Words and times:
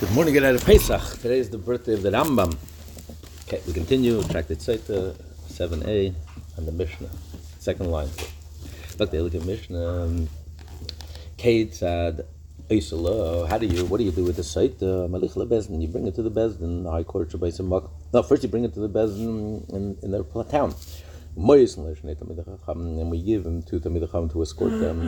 Good 0.00 0.10
morning, 0.10 0.34
get 0.34 0.42
out 0.42 0.56
of 0.56 0.64
Pesach. 0.64 1.20
Today 1.20 1.38
is 1.38 1.50
the 1.50 1.56
birthday 1.56 1.94
of 1.94 2.02
the 2.02 2.10
Rambam. 2.10 2.56
Okay, 3.46 3.62
we 3.64 3.72
continue, 3.72 4.20
tractate 4.24 4.58
Sotah 4.58 5.14
7a, 5.48 6.12
and 6.56 6.66
the 6.66 6.72
Mishnah, 6.72 7.08
second 7.60 7.92
line. 7.92 8.08
Look, 8.98 9.12
they 9.12 9.20
look 9.20 9.36
at 9.36 9.44
Mishnah. 9.44 10.26
Kate 11.36 11.72
said, 11.72 12.26
how 12.68 13.58
do 13.58 13.66
you, 13.66 13.84
what 13.84 13.98
do 13.98 14.04
you 14.04 14.10
do 14.10 14.24
with 14.24 14.34
the 14.34 14.42
site? 14.42 14.80
Malich 14.80 15.34
Beis 15.46 15.68
Din, 15.68 15.80
you 15.80 15.86
bring 15.86 16.08
it 16.08 16.16
to 16.16 16.22
the 16.22 16.30
Beis 16.30 16.58
Din, 16.58 16.82
the 16.82 16.90
High 16.90 17.04
Court, 17.04 17.32
No, 18.12 18.22
first 18.24 18.42
you 18.42 18.48
bring 18.48 18.64
it 18.64 18.74
to 18.74 18.80
the 18.80 18.88
Beis 18.88 19.16
Din 19.16 19.64
in, 19.68 19.96
in 20.02 20.10
their 20.10 20.24
town. 20.24 20.74
And 21.36 23.10
we 23.10 23.20
give 23.20 23.44
him 23.44 23.62
to 23.64 23.80
Talmid 23.80 24.06
Chacham 24.06 24.28
to 24.28 24.42
escort 24.42 24.78
them. 24.78 25.00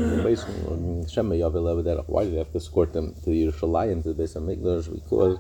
Why 2.07 2.25
do 2.25 2.31
they 2.31 2.39
have 2.39 2.51
to 2.51 2.57
escort 2.59 2.93
them 2.93 3.15
to 3.23 3.31
Yerushalayim, 3.31 4.03
to 4.03 4.13
the 4.13 4.23
Beis 4.25 4.35
Hamikdash? 4.37 4.93
Because 4.93 5.39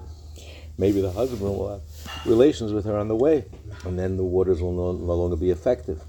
maybe 0.79 1.01
the 1.01 1.11
husband 1.11 1.41
will 1.43 1.71
have 1.71 1.83
relations 2.25 2.73
with 2.73 2.85
her 2.85 2.97
on 2.97 3.09
the 3.09 3.17
way, 3.17 3.45
and 3.85 3.99
then 3.99 4.17
the 4.17 4.23
waters 4.23 4.63
will 4.63 4.73
no, 4.73 4.93
no 4.93 5.15
longer 5.15 5.35
be 5.35 5.51
effective. 5.51 6.01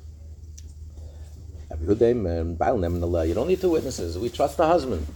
You 1.79 1.95
don't 1.95 3.47
need 3.47 3.59
two 3.61 3.71
witnesses. 3.71 4.17
We 4.17 4.29
trust 4.29 4.57
the 4.57 4.67
husband. 4.67 5.07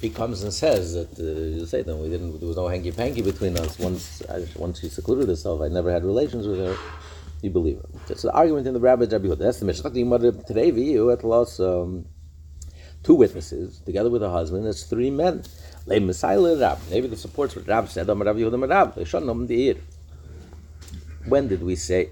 He 0.00 0.10
comes 0.10 0.42
and 0.42 0.52
says 0.52 0.94
that 0.94 1.18
uh, 1.18 1.22
you 1.22 1.66
say 1.66 1.82
them. 1.82 2.00
We 2.02 2.08
didn't. 2.10 2.38
There 2.38 2.48
was 2.48 2.56
no 2.56 2.66
hanky 2.68 2.90
panky 2.92 3.22
between 3.22 3.56
us. 3.56 3.78
Once, 3.78 4.22
once 4.56 4.80
she 4.80 4.88
secluded 4.88 5.28
herself, 5.28 5.62
I 5.62 5.68
never 5.68 5.90
had 5.90 6.04
relations 6.04 6.46
with 6.46 6.58
her 6.58 6.76
you 7.44 7.50
believe 7.50 7.76
it. 7.78 8.06
That's 8.08 8.22
the 8.22 8.32
argument 8.32 8.66
in 8.66 8.72
the 8.74 8.80
Rabbi 8.80 9.04
Rabbi 9.04 9.28
Huda. 9.28 9.38
That's 9.38 9.60
the 9.60 9.66
Mishnah. 9.66 9.90
Today, 10.44 10.70
you 10.70 11.10
at 11.10 11.22
loss 11.22 11.60
um, 11.60 12.06
two 13.02 13.14
witnesses 13.14 13.80
together 13.80 14.08
with 14.10 14.22
a 14.22 14.30
husband. 14.30 14.66
It's 14.66 14.84
three 14.84 15.10
men. 15.10 15.44
Maybe 15.86 16.06
the 16.06 17.16
supports 17.16 17.54
what 17.54 17.68
Rav 17.68 17.90
said. 17.90 18.08
When 21.26 21.48
did 21.48 21.62
we 21.62 21.76
say 21.76 22.10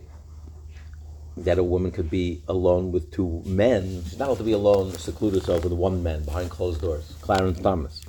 that 1.38 1.58
a 1.58 1.64
woman 1.64 1.90
could 1.90 2.10
be 2.10 2.42
alone 2.48 2.92
with 2.92 3.10
two 3.10 3.42
men? 3.46 4.04
She's 4.04 4.18
not 4.18 4.28
allowed 4.28 4.38
to 4.38 4.44
be 4.44 4.52
alone, 4.52 4.92
seclude 4.92 5.34
herself 5.34 5.64
with 5.64 5.72
one 5.72 6.02
man 6.02 6.24
behind 6.24 6.50
closed 6.50 6.82
doors. 6.82 7.14
Clarence 7.22 7.58
Thomas. 7.60 8.02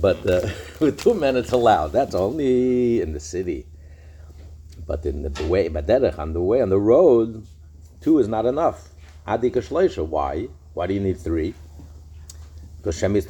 But 0.00 0.24
uh, 0.26 0.48
with 0.80 1.00
two 1.00 1.14
men, 1.14 1.36
it's 1.36 1.50
allowed. 1.52 1.88
That's 1.88 2.14
only 2.14 3.00
in 3.00 3.12
the 3.12 3.20
city. 3.20 3.66
But 4.92 5.06
in 5.06 5.22
the 5.22 5.46
way, 5.46 5.68
on 5.68 6.32
the 6.34 6.42
way, 6.42 6.60
on 6.60 6.68
the 6.68 6.78
road, 6.78 7.46
two 8.02 8.18
is 8.18 8.28
not 8.28 8.44
enough. 8.44 8.90
Adik 9.26 9.54
shleisha. 9.54 10.06
Why? 10.06 10.48
Why 10.74 10.86
do 10.86 10.92
you 10.92 11.00
need 11.00 11.18
three? 11.18 11.54
Because 12.82 12.98
someone 12.98 13.16
has 13.16 13.24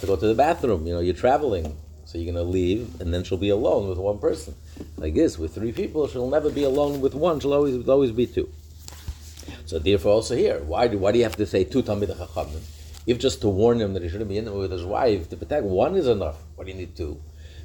to 0.00 0.06
go 0.06 0.16
to 0.16 0.26
the 0.26 0.34
bathroom. 0.34 0.86
You 0.86 0.94
know, 0.94 1.00
you're 1.00 1.12
traveling, 1.12 1.76
so 2.06 2.16
you're 2.16 2.32
going 2.32 2.42
to 2.42 2.50
leave, 2.50 3.02
and 3.02 3.12
then 3.12 3.22
she'll 3.22 3.36
be 3.36 3.50
alone 3.50 3.90
with 3.90 3.98
one 3.98 4.18
person. 4.18 4.54
Like 4.96 5.12
this, 5.12 5.38
with 5.38 5.54
three 5.54 5.72
people, 5.72 6.08
she'll 6.08 6.30
never 6.30 6.48
be 6.48 6.64
alone 6.64 7.02
with 7.02 7.14
one. 7.14 7.38
She'll 7.38 7.52
always 7.52 7.86
always 7.86 8.12
be 8.12 8.26
two. 8.26 8.48
So 9.66 9.78
therefore, 9.78 10.12
also 10.12 10.34
here, 10.34 10.62
why 10.62 10.88
do 10.88 10.96
why 10.96 11.12
do 11.12 11.18
you 11.18 11.24
have 11.24 11.36
to 11.36 11.44
say 11.44 11.64
two 11.64 11.82
talmidei 11.82 12.16
chachamim? 12.16 12.62
If 13.06 13.18
just 13.18 13.42
to 13.42 13.50
warn 13.50 13.78
him 13.78 13.92
that 13.92 14.02
he 14.02 14.08
shouldn't 14.08 14.30
be 14.30 14.38
in 14.38 14.50
with 14.54 14.72
his 14.72 14.86
wife 14.86 15.28
to 15.28 15.36
protect 15.36 15.64
one 15.64 15.96
is 15.96 16.06
enough. 16.06 16.38
Why 16.56 16.64
do 16.64 16.70
you 16.70 16.78
need 16.78 16.96
two? 16.96 17.20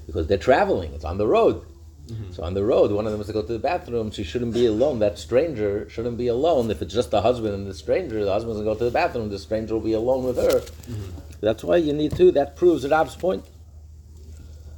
Because 0.10 0.28
they're 0.28 0.38
traveling. 0.38 0.94
It's 0.94 1.06
on 1.06 1.18
the 1.18 1.28
road. 1.28 1.64
Mm-hmm. 2.08 2.32
So 2.32 2.44
on 2.44 2.56
the 2.56 2.64
road, 2.64 2.92
one 2.92 3.06
of 3.06 3.12
them 3.12 3.20
has 3.20 3.28
to 3.28 3.34
go 3.34 3.44
to 3.44 3.54
the 3.54 3.60
bathroom. 3.60 4.10
She 4.10 4.24
shouldn't 4.24 4.54
be 4.54 4.66
alone. 4.66 4.98
That 5.00 5.20
stranger 5.20 5.88
shouldn't 5.90 6.18
be 6.18 6.28
alone. 6.28 6.72
If 6.72 6.82
it's 6.82 6.94
just 6.94 7.12
the 7.12 7.22
husband 7.22 7.54
and 7.54 7.68
the 7.68 7.74
stranger, 7.76 8.26
the 8.26 8.32
husband's 8.32 8.62
going 8.62 8.68
to 8.68 8.74
go 8.74 8.80
to 8.80 8.86
the 8.86 8.92
bathroom. 8.92 9.30
The 9.30 9.38
stranger 9.38 9.76
will 9.76 9.82
be 9.82 9.94
alone 9.94 10.24
with 10.24 10.38
her. 10.38 10.60
Mm-hmm. 10.60 11.20
That's 11.42 11.64
why 11.64 11.78
you 11.78 11.94
need 11.94 12.16
to. 12.16 12.32
That 12.32 12.56
proves 12.56 12.88
Rav's 12.88 13.16
point. 13.16 13.46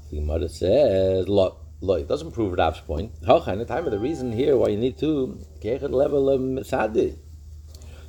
The 0.10 0.18
Gemara 0.18 0.50
says, 0.50 1.30
"Look, 1.30 1.58
look, 1.80 2.02
it 2.02 2.08
doesn't 2.10 2.32
prove 2.34 2.58
Rav's 2.58 2.82
point. 2.82 3.14
the 3.22 3.66
time 3.66 3.86
of 3.86 3.92
the 3.92 4.00
reason 4.00 4.34
here 4.34 4.58
why 4.58 4.68
you 4.68 4.78
need 4.78 4.98
to 5.00 5.40
level 5.64 6.30
of 6.30 6.68
sadi. 6.68 7.16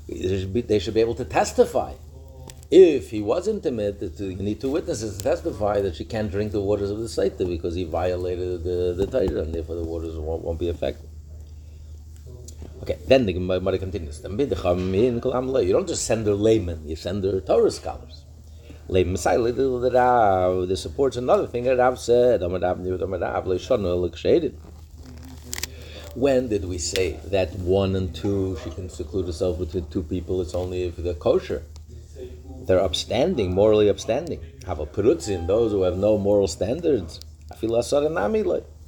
They 0.08 0.40
should, 0.40 0.52
be, 0.52 0.60
they 0.62 0.80
should 0.80 0.94
be 0.94 1.00
able 1.00 1.14
to 1.14 1.24
testify 1.24 1.94
if 2.72 3.10
he 3.10 3.20
was 3.20 3.48
intimate, 3.48 4.00
you 4.18 4.34
need 4.36 4.58
two 4.58 4.70
witnesses 4.70 5.18
to 5.18 5.22
testify 5.22 5.82
that 5.82 5.94
she 5.94 6.06
can't 6.06 6.30
drink 6.30 6.52
the 6.52 6.60
waters 6.60 6.90
of 6.90 7.00
the 7.00 7.04
Saita 7.04 7.46
because 7.46 7.74
he 7.74 7.84
violated 7.84 8.64
the, 8.64 8.94
the 8.96 9.06
Torah, 9.06 9.42
and 9.42 9.54
therefore 9.54 9.76
the 9.76 9.84
waters 9.84 10.16
won't, 10.16 10.42
won't 10.42 10.58
be 10.58 10.70
effective. 10.70 11.10
Okay, 12.82 12.96
then 13.06 13.26
the 13.26 13.34
Gemara 13.34 13.78
continues. 13.78 14.22
You 14.24 14.46
don't 15.72 15.86
just 15.86 16.06
send 16.06 16.26
her 16.26 16.32
laymen, 16.32 16.88
you 16.88 16.96
send 16.96 17.22
her 17.24 17.42
Torah 17.42 17.70
scholars. 17.70 18.24
This 18.88 20.80
supports 20.82 21.18
another 21.18 21.46
thing 21.46 21.64
that 21.64 21.76
Rav 21.76 21.98
said. 21.98 22.40
When 26.14 26.48
did 26.48 26.64
we 26.64 26.78
say 26.78 27.20
that 27.26 27.54
one 27.58 27.96
and 27.96 28.14
two, 28.14 28.56
she 28.64 28.70
can 28.70 28.88
seclude 28.88 29.26
herself 29.26 29.58
with 29.58 29.90
two 29.90 30.02
people, 30.02 30.40
it's 30.40 30.54
only 30.54 30.84
if 30.84 30.96
they're 30.96 31.12
kosher? 31.12 31.64
They're 32.66 32.82
upstanding, 32.82 33.54
morally 33.54 33.88
upstanding. 33.88 34.40
Have 34.66 34.78
a 34.78 34.86
perutzin, 34.86 35.46
those 35.46 35.72
who 35.72 35.82
have 35.82 35.96
no 35.96 36.18
moral 36.18 36.48
standards. 36.48 37.20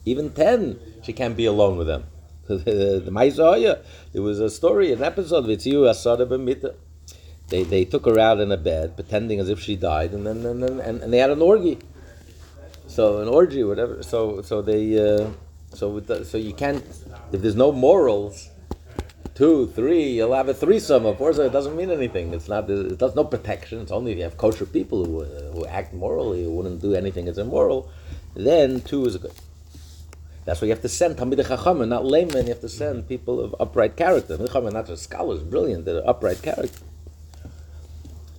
Even 0.06 0.30
ten, 0.30 0.78
she 1.02 1.12
can't 1.12 1.36
be 1.36 1.46
alone 1.46 1.76
with 1.76 1.86
them. 1.86 2.04
the 2.46 3.08
Maizaya, 3.10 3.82
there 4.12 4.22
was 4.22 4.38
a 4.38 4.50
story, 4.50 4.92
an 4.92 5.02
episode 5.02 5.46
with 5.46 5.66
you, 5.66 5.82
Asada. 5.82 6.74
They, 7.48 7.62
they 7.62 7.84
took 7.84 8.06
her 8.06 8.18
out 8.18 8.40
in 8.40 8.52
a 8.52 8.56
bed, 8.56 8.96
pretending 8.96 9.40
as 9.40 9.48
if 9.48 9.60
she 9.60 9.76
died, 9.76 10.12
and 10.12 10.26
then 10.26 10.44
and, 10.44 10.62
and, 10.62 11.02
and 11.02 11.12
they 11.12 11.18
had 11.18 11.30
an 11.30 11.42
orgy. 11.42 11.78
So 12.86 13.20
an 13.20 13.28
orgy, 13.28 13.64
whatever. 13.64 14.02
So 14.02 14.42
so 14.42 14.62
they 14.62 14.98
uh, 14.98 15.30
so 15.72 16.00
the, 16.00 16.24
so 16.24 16.38
you 16.38 16.54
can't 16.54 16.84
if 17.32 17.42
there's 17.42 17.56
no 17.56 17.72
morals 17.72 18.50
two, 19.34 19.66
three, 19.68 20.10
you'll 20.10 20.34
have 20.34 20.48
a 20.48 20.54
threesome. 20.54 21.06
Of 21.06 21.18
course, 21.18 21.38
it 21.38 21.52
doesn't 21.52 21.76
mean 21.76 21.90
anything. 21.90 22.32
It's 22.32 22.48
not. 22.48 22.70
It 22.70 22.98
does 22.98 23.14
no 23.14 23.24
protection. 23.24 23.80
It's 23.80 23.92
only 23.92 24.12
if 24.12 24.18
you 24.18 24.24
have 24.24 24.36
kosher 24.36 24.66
people 24.66 25.04
who, 25.04 25.24
who 25.24 25.66
act 25.66 25.92
morally, 25.92 26.44
who 26.44 26.52
wouldn't 26.52 26.80
do 26.80 26.94
anything 26.94 27.26
that's 27.26 27.38
immoral. 27.38 27.90
Then 28.34 28.80
two 28.80 29.04
is 29.06 29.16
good. 29.16 29.32
That's 30.44 30.60
why 30.60 30.66
you 30.66 30.72
have 30.72 30.82
to 30.82 30.88
send 30.88 31.16
Talmidei 31.16 31.46
Chachamim, 31.46 31.88
not 31.88 32.04
laymen. 32.04 32.46
You 32.46 32.52
have 32.52 32.60
to 32.60 32.68
send 32.68 33.08
people 33.08 33.40
of 33.40 33.56
upright 33.58 33.96
character. 33.96 34.36
Chachamim, 34.36 34.72
not 34.72 34.86
just 34.86 35.04
scholars, 35.04 35.42
brilliant. 35.42 35.84
They're 35.86 36.06
upright 36.08 36.42
character. 36.42 36.80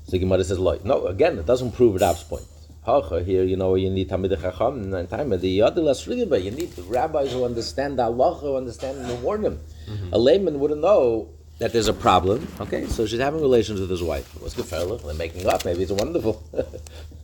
So 0.07 0.19
Gemara 0.19 0.43
says, 0.43 0.59
No, 0.59 1.07
again, 1.07 1.39
it 1.39 1.47
doesn't 1.47 1.71
prove 1.71 1.99
Rav's 1.99 2.23
point. 2.23 2.45
Here, 2.85 3.43
you 3.43 3.57
know, 3.57 3.73
you 3.73 3.89
need 3.89 4.09
Talmidei 4.09 4.39
Chacham 4.39 4.93
and 4.93 5.09
time 5.09 5.33
of 5.33 5.41
the 5.41 5.59
Yadilas 5.59 6.43
You 6.43 6.51
need 6.51 6.71
rabbis 6.87 7.31
who 7.31 7.43
understand 7.43 7.97
the 7.97 8.03
Allah, 8.03 8.35
who 8.35 8.55
understand 8.55 8.99
and 8.99 9.23
warn 9.23 9.41
them. 9.41 9.59
Mm-hmm. 9.89 10.13
A 10.13 10.17
layman 10.19 10.59
wouldn't 10.59 10.81
know 10.81 11.29
that 11.57 11.73
there's 11.73 11.87
a 11.87 11.93
problem. 11.93 12.47
Okay, 12.59 12.85
so 12.85 13.07
she's 13.07 13.19
having 13.19 13.41
relations 13.41 13.79
with 13.79 13.89
his 13.89 14.03
wife. 14.03 14.39
What's 14.39 14.53
good 14.53 14.65
fellow? 14.65 14.97
They're 14.97 15.15
making 15.15 15.47
up. 15.47 15.65
Maybe 15.65 15.81
it's 15.81 15.91
wonderful. 15.91 16.43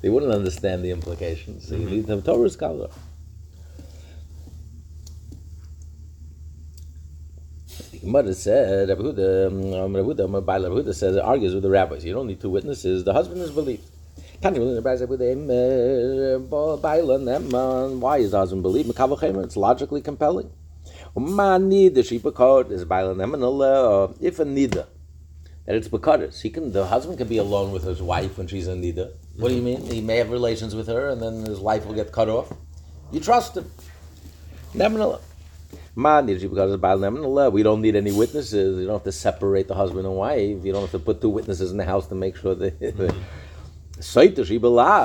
they 0.00 0.08
wouldn't 0.08 0.32
understand 0.32 0.84
the 0.84 0.92
implications. 0.92 1.66
So 1.66 1.74
you 1.74 1.86
mm-hmm. 1.86 1.90
need 1.90 2.06
the 2.06 2.20
Torah 2.20 2.48
scholar. 2.48 2.90
Mother 8.04 8.32
said, 8.32 8.88
Rabbi 8.88 9.02
Huda, 9.02 9.46
um, 9.48 9.94
Rabbi 9.94 10.08
Huda, 10.08 10.32
Rabbi 10.32 10.58
Huda 10.58 10.94
says, 10.94 11.16
argues 11.16 11.52
with 11.52 11.64
the 11.64 11.70
rabbis. 11.70 12.04
You 12.04 12.12
don't 12.12 12.28
need 12.28 12.40
two 12.40 12.48
witnesses. 12.48 13.02
The 13.04 13.12
husband 13.12 13.40
is 13.42 13.50
believed. 13.50 13.84
Uh, 14.42 14.50
why 17.88 18.16
is 18.16 18.32
husband 18.32 18.62
believed? 18.62 18.90
It's 18.98 19.56
logically 19.56 20.00
compelling. 20.00 20.50
Uh, 21.14 21.18
if 21.18 21.28
a 24.38 24.44
nida, 24.44 24.86
that 25.66 25.76
it's 25.76 25.88
because 25.88 26.40
he 26.40 26.48
can, 26.48 26.72
the 26.72 26.86
husband 26.86 27.18
can 27.18 27.28
be 27.28 27.36
alone 27.36 27.70
with 27.70 27.84
his 27.84 28.00
wife 28.00 28.38
when 28.38 28.46
she's 28.46 28.66
in 28.66 28.80
nida. 28.80 29.12
What 29.36 29.50
do 29.50 29.56
you 29.56 29.62
mean? 29.62 29.82
He 29.82 30.00
may 30.00 30.16
have 30.16 30.30
relations 30.30 30.74
with 30.74 30.86
her, 30.86 31.10
and 31.10 31.20
then 31.20 31.44
his 31.44 31.60
life 31.60 31.84
will 31.84 31.94
get 31.94 32.10
cut 32.10 32.30
off. 32.30 32.50
You 33.12 33.20
trust 33.20 33.58
him. 33.58 33.70
Nemanallah. 34.74 35.20
We 37.52 37.62
don't 37.62 37.82
need 37.82 37.96
any 37.96 38.12
witnesses. 38.12 38.78
You 38.78 38.86
don't 38.86 38.94
have 38.94 39.04
to 39.04 39.12
separate 39.12 39.68
the 39.68 39.74
husband 39.74 40.06
and 40.06 40.16
wife. 40.16 40.64
You 40.64 40.72
don't 40.72 40.82
have 40.82 40.92
to 40.92 40.98
put 40.98 41.20
two 41.20 41.28
witnesses 41.28 41.72
in 41.72 41.76
the 41.76 41.84
house 41.84 42.06
to 42.06 42.14
make 42.14 42.36
sure 42.36 42.54
that. 42.54 43.14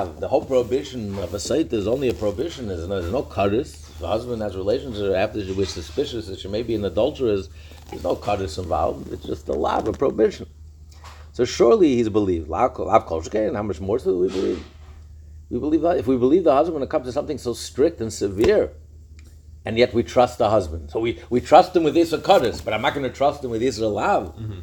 Mm-hmm. 0.08 0.20
The 0.20 0.28
whole 0.28 0.44
prohibition 0.44 1.18
of 1.18 1.34
a 1.34 1.40
site 1.40 1.72
is 1.72 1.86
only 1.86 2.08
a 2.08 2.14
prohibition. 2.14 2.68
There's 2.68 2.88
no, 2.88 3.00
there's 3.00 3.12
no 3.12 3.22
karis 3.22 3.86
the 3.98 4.06
husband 4.06 4.42
has 4.42 4.56
relations 4.56 5.00
after 5.00 5.44
she 5.44 5.52
was 5.52 5.70
suspicious 5.70 6.26
that 6.26 6.38
she 6.38 6.48
may 6.48 6.62
be 6.62 6.74
an 6.74 6.84
adulteress, 6.84 7.48
there's 7.90 8.04
no 8.04 8.16
kaddish 8.16 8.58
involved. 8.58 9.12
It's 9.12 9.24
just 9.24 9.48
a 9.48 9.52
law, 9.52 9.78
a 9.78 9.92
prohibition. 9.92 10.46
So 11.32 11.44
surely 11.44 11.96
he's 11.96 12.08
believed. 12.08 12.50
And 12.50 13.56
how 13.56 13.62
much 13.62 13.80
more 13.80 13.98
so 13.98 14.10
do 14.10 14.18
we 14.18 14.28
believe? 14.28 14.64
We 15.48 15.58
believe 15.58 15.82
that 15.82 15.98
if 15.98 16.06
we 16.06 16.16
believe 16.16 16.44
the 16.44 16.52
husband 16.52 16.74
when 16.74 16.82
it 16.82 16.90
comes 16.90 17.06
to 17.06 17.12
something 17.12 17.38
so 17.38 17.54
strict 17.54 18.00
and 18.00 18.12
severe, 18.12 18.72
and 19.64 19.78
yet 19.78 19.94
we 19.94 20.02
trust 20.02 20.38
the 20.38 20.50
husband. 20.50 20.90
So 20.90 21.00
we, 21.00 21.20
we 21.30 21.40
trust 21.40 21.74
him 21.74 21.84
with 21.84 21.96
Isra 21.96 22.22
Kaddish, 22.22 22.60
but 22.60 22.74
I'm 22.74 22.82
not 22.82 22.94
going 22.94 23.08
to 23.08 23.16
trust 23.16 23.44
him 23.44 23.50
with 23.50 23.62
Isra 23.62 23.92
Lav. 23.92 24.34
Mm-hmm. 24.36 24.60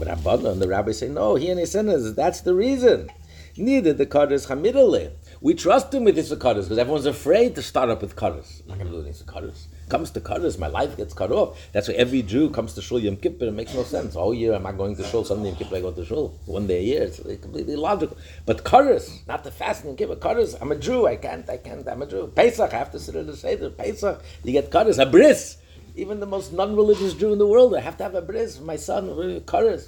But 0.00 0.08
Rabbanon, 0.08 0.60
the 0.60 0.66
rabbis 0.66 1.00
say, 1.00 1.08
no, 1.08 1.34
he 1.34 1.50
and 1.50 1.60
his 1.60 1.72
sinners, 1.72 2.14
that's 2.14 2.40
the 2.40 2.54
reason. 2.54 3.10
Neither 3.58 3.92
the 3.92 4.06
Kaddish 4.06 4.46
Hamidale. 4.46 5.10
We 5.42 5.52
trust 5.52 5.92
him 5.92 6.04
with 6.04 6.16
his 6.16 6.30
Kaddish 6.30 6.64
because 6.64 6.78
everyone's 6.78 7.04
afraid 7.04 7.54
to 7.56 7.62
start 7.62 7.90
up 7.90 8.00
with 8.00 8.16
Kaddish. 8.16 8.62
I'm 8.62 8.68
not 8.68 8.78
going 8.78 8.90
to 8.90 9.02
do 9.02 9.06
any 9.06 9.14
Kaddish. 9.30 9.66
Comes 9.90 10.10
to 10.12 10.20
Kaddish, 10.22 10.56
my 10.56 10.68
life 10.68 10.96
gets 10.96 11.12
cut 11.12 11.30
off. 11.30 11.58
That's 11.72 11.88
why 11.88 11.94
every 11.94 12.22
Jew 12.22 12.48
comes 12.48 12.72
to 12.74 12.80
Shul 12.80 13.00
Yom 13.00 13.16
Kippur. 13.16 13.44
It 13.44 13.52
makes 13.52 13.74
no 13.74 13.82
sense. 13.82 14.16
All 14.16 14.32
year 14.32 14.54
I'm 14.54 14.62
not 14.62 14.78
going 14.78 14.96
to 14.96 15.04
Shul. 15.04 15.22
Sunday 15.26 15.50
Yom 15.50 15.58
Kippur 15.58 15.76
I 15.76 15.80
go 15.82 15.92
to 15.92 16.02
Shul. 16.02 16.34
One 16.46 16.66
day 16.66 16.78
a 16.78 16.82
year. 16.82 17.02
It's 17.02 17.18
completely 17.18 17.76
logical. 17.76 18.16
But 18.46 18.64
Kaddish, 18.64 19.06
not 19.28 19.44
the 19.44 19.50
fasting 19.50 19.96
Kippur. 19.96 20.16
Kaddish, 20.16 20.54
I'm 20.62 20.72
a 20.72 20.76
Jew. 20.76 21.06
I 21.06 21.16
can't, 21.16 21.46
I 21.50 21.58
can't, 21.58 21.86
I'm 21.86 22.00
a 22.00 22.06
Jew. 22.06 22.32
Pesach, 22.34 22.72
I 22.72 22.78
have 22.78 22.92
to 22.92 22.98
sit 22.98 23.16
at 23.16 23.26
the 23.26 23.36
Seder. 23.36 23.68
Pesach, 23.68 24.22
you 24.44 24.52
get 24.52 24.70
Kaddish. 24.70 24.96
A 24.96 25.04
bris. 25.04 25.58
Even 25.96 26.20
the 26.20 26.26
most 26.26 26.52
non-religious 26.52 27.14
Jew 27.14 27.32
in 27.32 27.38
the 27.38 27.46
world, 27.46 27.74
I 27.74 27.80
have 27.80 27.96
to 27.98 28.02
have 28.04 28.14
a 28.14 28.22
bris. 28.22 28.56
for 28.56 28.64
My 28.64 28.76
son, 28.76 29.42
Kaddish. 29.46 29.82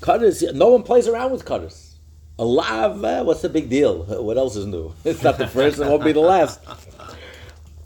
Kaddish, 0.00 0.42
no 0.52 0.68
one 0.68 0.82
plays 0.82 1.08
around 1.08 1.32
with 1.32 1.44
Kaddish. 1.44 1.74
A 2.38 2.44
lav, 2.44 3.04
uh, 3.04 3.22
what's 3.22 3.42
the 3.42 3.48
big 3.48 3.68
deal? 3.68 4.04
What 4.22 4.36
else 4.36 4.56
is 4.56 4.66
new? 4.66 4.92
It's 5.04 5.22
not 5.22 5.38
the 5.38 5.46
first, 5.46 5.78
it 5.78 5.86
won't 5.86 6.04
be 6.04 6.12
the 6.12 6.20
last. 6.20 6.60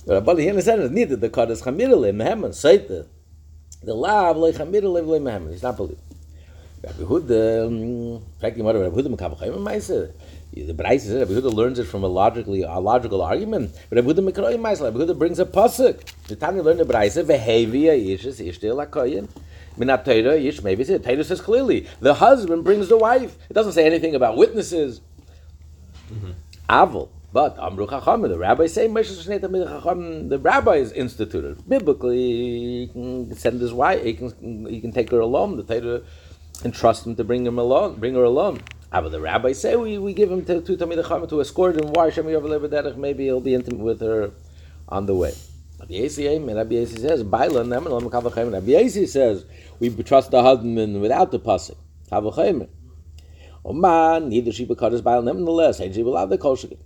But 0.07 0.39
he 0.39 0.49
understands 0.49 0.85
it's 0.85 0.95
needed 0.95 1.21
the 1.21 1.29
Kaddish 1.29 1.61
Chamirale, 1.61 2.15
Mehemen, 2.15 2.51
Seite. 2.51 3.07
The 3.83 3.95
lav, 3.95 4.37
le 4.37 4.53
Chamirale, 4.53 5.05
le. 5.05 5.51
He's 5.51 5.63
not 5.63 5.77
believing. 5.77 6.03
Rabbi 6.83 7.03
Huda, 7.03 7.67
um, 7.67 8.23
fact, 8.41 8.57
you 8.57 8.65
Rabbi 8.65 8.95
Huda 8.95 9.15
Mekavachayim, 9.15 9.59
Maisa. 9.59 10.13
The 10.67 10.75
Brais 10.75 11.01
says 11.01 11.29
Rabbi 11.29 11.33
Huda 11.33 11.53
learns 11.53 11.79
it 11.79 11.85
from 11.85 12.05
a 12.05 12.07
logically 12.07 12.63
a 12.63 12.79
logical 12.79 13.23
argument. 13.23 13.73
But 13.89 13.97
Rabbi 13.97 14.13
Huda 14.13 14.31
Mekroyim 14.31 14.61
Maisa, 14.61 14.85
Rabbi 14.85 14.99
Huda 14.99 15.19
brings 15.19 15.39
a 15.39 15.45
pasuk. 15.45 16.03
The 16.29 16.37
Tanya 16.37 16.63
learned 16.63 16.81
the 16.81 16.85
Brais, 16.85 17.23
Vehevia 17.23 17.97
Yishis 17.99 18.41
Ishtil 18.47 18.87
Akoyin. 18.87 19.29
Minat 19.79 20.05
Torah, 20.05 20.37
Yish, 20.37 20.63
maybe 20.63 20.83
it's 20.83 20.91
it. 20.91 21.05
Torah 21.05 21.23
says 21.23 21.41
clearly, 21.41 21.87
the 22.01 22.15
husband 22.15 22.65
brings 22.65 22.89
the 22.89 22.97
wife. 22.97 23.37
It 23.49 23.55
doesn't 23.55 23.73
say 23.73 23.87
anything 23.87 24.15
about 24.15 24.37
witnesses. 24.37 25.01
Mm-hmm. 26.13 26.33
Avil. 26.69 27.11
But 27.31 27.59
Amru 27.59 27.87
Chacham, 27.87 28.23
the 28.23 28.39
rabbis 28.39 28.73
say, 28.73 28.87
the 28.89 30.41
rabbis 30.43 30.93
instituted. 30.93 31.69
Biblically, 31.69 32.17
he 32.17 32.91
can 32.91 33.37
send 33.37 33.61
his 33.61 33.73
wife, 33.73 34.03
he 34.03 34.15
can, 34.15 34.67
he 34.67 34.81
can 34.81 34.93
take 34.93 35.11
her 35.11 35.21
alone, 35.21 35.59
the 35.59 35.63
Torah, 35.63 36.01
and 36.65 36.75
trust 36.75 37.07
him 37.07 37.15
to 37.17 37.25
bring 37.25 37.47
him 37.47 37.59
along, 37.59 37.97
bring 37.97 38.15
her 38.15 38.25
alone. 38.25 38.63
But 38.91 39.11
the 39.11 39.21
rabbi 39.21 39.53
say 39.53 39.77
we, 39.77 39.99
we 39.99 40.15
give 40.15 40.31
him 40.31 40.45
to, 40.47 40.61
to 40.63 40.77
Tamid 40.77 41.29
to 41.29 41.41
escort 41.41 41.77
him. 41.77 41.93
Why 41.93 42.11
shame 42.11 42.27
we 42.27 42.33
have 42.33 42.45
a 42.45 42.49
little 42.49 42.69
dadakh 42.69 42.97
Maybe 42.97 43.25
he'll 43.25 43.41
be 43.41 43.55
intimate 43.55 43.81
with 43.81 44.01
her 44.01 44.31
on 44.89 45.07
the 45.07 45.15
way. 45.15 45.35
Rabbi 45.81 45.95
Yosi 45.95 46.25
eh, 46.27 46.39
says, 46.89 47.23
Rabbi 47.23 47.45
Yosi 48.73 49.09
says, 49.09 49.45
we 49.79 49.91
trust 50.03 50.31
the 50.31 50.43
husband 50.43 51.01
without 51.01 51.31
the 51.31 51.39
pasuk. 51.39 51.77
Kavachayim. 52.11 52.69
Oman, 53.65 54.29
neither 54.31 54.51
she 54.51 54.65
becomes 54.65 55.01
Baal, 55.03 55.23
nevertheless, 55.23 55.79
Hey, 55.79 56.03
will 56.03 56.17
have 56.17 56.31
the 56.31 56.39
koshik. 56.39 56.79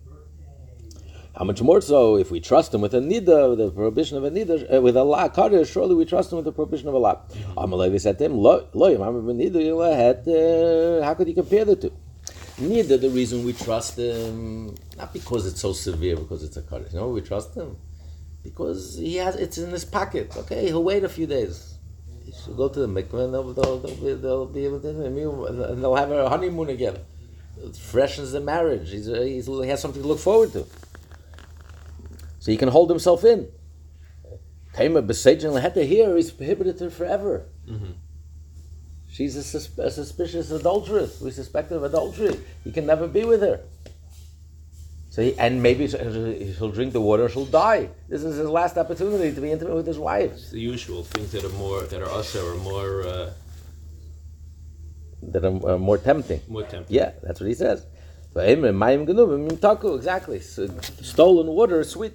How 1.36 1.44
much 1.44 1.62
more 1.62 1.80
so 1.80 2.16
if 2.16 2.30
we 2.30 2.40
trust 2.40 2.74
him 2.74 2.82
with 2.82 2.94
a 2.94 3.00
nida, 3.00 3.56
the 3.56 3.70
prohibition 3.70 4.18
of 4.18 4.24
a 4.24 4.30
nida, 4.30 4.74
uh, 4.74 4.80
with 4.82 4.96
a 4.96 5.04
la 5.04 5.28
kaddish, 5.28 5.70
surely 5.70 5.94
we 5.94 6.04
trust 6.04 6.30
him 6.30 6.36
with 6.36 6.44
the 6.44 6.52
prohibition 6.52 6.88
of 6.88 6.94
a 6.94 6.98
la. 6.98 7.20
Amalei 7.56 7.98
said 8.00 8.18
to 8.18 8.24
him, 8.26 8.36
lo, 8.36 8.68
lo, 8.74 8.98
how 11.02 11.14
could 11.14 11.28
you 11.28 11.34
compare 11.34 11.64
the 11.64 11.76
two? 11.76 11.92
Neither 12.58 12.98
the 12.98 13.08
reason 13.08 13.44
we 13.44 13.54
trust 13.54 13.98
him, 13.98 14.74
not 14.98 15.12
because 15.12 15.46
it's 15.46 15.60
so 15.60 15.72
severe, 15.72 16.16
because 16.16 16.44
it's 16.44 16.58
a 16.58 16.62
kaddish. 16.62 16.92
No, 16.92 17.08
we 17.08 17.22
trust 17.22 17.54
him 17.54 17.76
because 18.42 18.96
he 18.98 19.16
has 19.16 19.36
it's 19.36 19.58
in 19.58 19.70
his 19.70 19.84
pocket. 19.84 20.36
Okay, 20.36 20.66
he'll 20.66 20.84
wait 20.84 21.04
a 21.04 21.08
few 21.08 21.26
days. 21.26 21.78
He 22.24 22.32
should 22.32 22.56
go 22.56 22.68
to 22.68 22.80
the 22.80 22.86
mikveh 22.86 23.24
and 23.24 23.34
they'll, 23.34 23.52
they'll, 23.52 23.78
they'll, 23.78 23.96
be, 23.96 24.14
they'll 24.14 24.46
be 24.46 24.64
able 24.64 24.80
to 24.80 24.88
and 24.88 25.82
they'll 25.82 25.94
have 25.94 26.10
a 26.10 26.28
honeymoon 26.28 26.68
again. 26.68 26.98
It 27.58 27.76
freshens 27.76 28.32
the 28.32 28.40
marriage. 28.40 28.90
He's, 28.90 29.06
he's, 29.06 29.46
he 29.46 29.68
has 29.68 29.80
something 29.80 30.02
to 30.02 30.08
look 30.08 30.18
forward 30.18 30.52
to. 30.52 30.66
So 32.42 32.50
he 32.50 32.56
can 32.56 32.70
hold 32.70 32.90
himself 32.90 33.22
in. 33.22 33.46
Taima 34.74 35.06
Besejin 35.06 35.52
Leheta 35.56 35.86
here 35.86 36.16
is 36.16 36.32
prohibited 36.32 36.80
her 36.80 36.90
forever. 36.90 37.46
Mm-hmm. 37.70 37.92
She's 39.08 39.36
a, 39.36 39.44
sus- 39.44 39.78
a, 39.78 39.88
suspicious 39.88 40.50
adulteress. 40.50 41.20
We 41.20 41.30
suspect 41.30 41.70
her 41.70 41.76
of 41.76 41.84
adultery. 41.84 42.40
He 42.64 42.72
can 42.72 42.84
never 42.84 43.06
be 43.06 43.22
with 43.22 43.42
her. 43.42 43.60
So 45.10 45.22
he, 45.22 45.38
and 45.38 45.62
maybe 45.62 45.86
he'll 45.86 46.72
drink 46.72 46.92
the 46.92 47.00
water, 47.00 47.28
she'll 47.28 47.44
die. 47.44 47.90
This 48.08 48.24
is 48.24 48.38
his 48.38 48.48
last 48.48 48.76
opportunity 48.76 49.32
to 49.32 49.40
be 49.40 49.52
intimate 49.52 49.76
with 49.76 49.86
his 49.86 50.00
wife. 50.00 50.32
It's 50.32 50.50
the 50.50 50.58
usual 50.58 51.04
things 51.04 51.30
that 51.30 51.44
are 51.44 51.48
more 51.50 51.82
that 51.82 52.02
are 52.02 52.10
usher 52.10 52.42
or 52.42 52.56
more 52.56 53.06
uh, 53.06 53.30
that 55.30 55.44
are 55.44 55.74
uh, 55.74 55.78
more 55.78 55.98
tempting. 55.98 56.40
More 56.48 56.64
tempting. 56.64 56.92
Yeah, 56.92 57.12
that's 57.22 57.38
what 57.38 57.46
he 57.46 57.54
says. 57.54 57.86
Exactly. 59.94 60.40
So 60.40 60.66
stolen 61.02 61.46
water 61.46 61.82
is 61.82 61.90
sweet. 61.90 62.14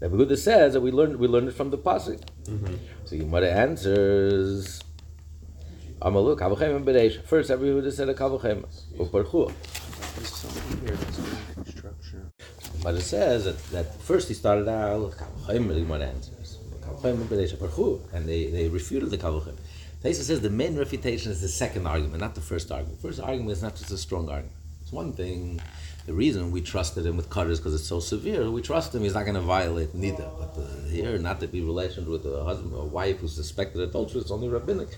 Rabbi 0.00 0.14
Yehuda 0.14 0.38
says 0.38 0.74
that 0.74 0.80
we 0.80 0.90
learned 0.90 1.16
we 1.16 1.26
learned 1.26 1.48
it 1.48 1.54
from 1.54 1.70
the 1.70 1.78
pasuk. 1.78 2.22
Mm-hmm. 2.44 2.74
So 3.04 3.16
Gemara 3.16 3.50
answers. 3.50 4.82
Amalu 6.00 6.38
kavachaymer 6.38 6.84
b'reish. 6.84 7.22
First, 7.24 7.50
Rabbi 7.50 7.64
Yehuda 7.64 7.92
said 7.92 8.08
a 8.08 8.14
kavachaymer. 8.14 8.68
Uparchu. 8.96 9.52
But 12.82 12.94
it 12.94 13.00
says 13.02 13.44
that, 13.44 13.58
that 13.70 14.00
first 14.00 14.28
he 14.28 14.34
started 14.34 14.68
out 14.68 15.14
one 15.48 16.02
answers, 16.02 16.58
kavuchem 16.80 18.00
and 18.12 18.28
they, 18.28 18.46
they 18.46 18.68
refuted 18.68 19.10
the 19.10 19.18
Kavachim. 19.18 19.56
Taisa 20.02 20.22
says 20.22 20.40
the 20.40 20.50
main 20.50 20.76
refutation 20.76 21.32
is 21.32 21.40
the 21.40 21.48
second 21.48 21.86
argument, 21.86 22.20
not 22.20 22.34
the 22.34 22.40
first 22.40 22.70
argument. 22.70 23.00
First 23.00 23.20
argument 23.20 23.50
is 23.50 23.62
not 23.62 23.74
just 23.74 23.90
a 23.90 23.98
strong 23.98 24.28
argument. 24.28 24.54
It's 24.82 24.92
one 24.92 25.12
thing. 25.12 25.60
The 26.08 26.14
reason 26.14 26.52
we 26.52 26.62
trusted 26.62 27.04
him 27.04 27.18
with 27.18 27.28
cutters 27.28 27.60
because 27.60 27.74
it's 27.74 27.86
so 27.86 28.00
severe, 28.00 28.50
we 28.50 28.62
trust 28.62 28.94
him. 28.94 29.02
He's 29.02 29.12
not 29.12 29.24
going 29.24 29.34
to 29.34 29.42
violate 29.42 29.94
neither. 29.94 30.26
But 30.38 30.56
uh, 30.56 30.88
here, 30.88 31.18
not 31.18 31.38
to 31.40 31.46
be 31.46 31.60
relations 31.60 32.08
with 32.08 32.24
a 32.24 32.42
husband 32.44 32.72
or 32.72 32.86
wife 32.86 33.18
who's 33.18 33.34
suspected 33.34 33.82
adultery, 33.82 34.22
it's 34.22 34.30
only 34.30 34.48
rabbinic 34.48 34.88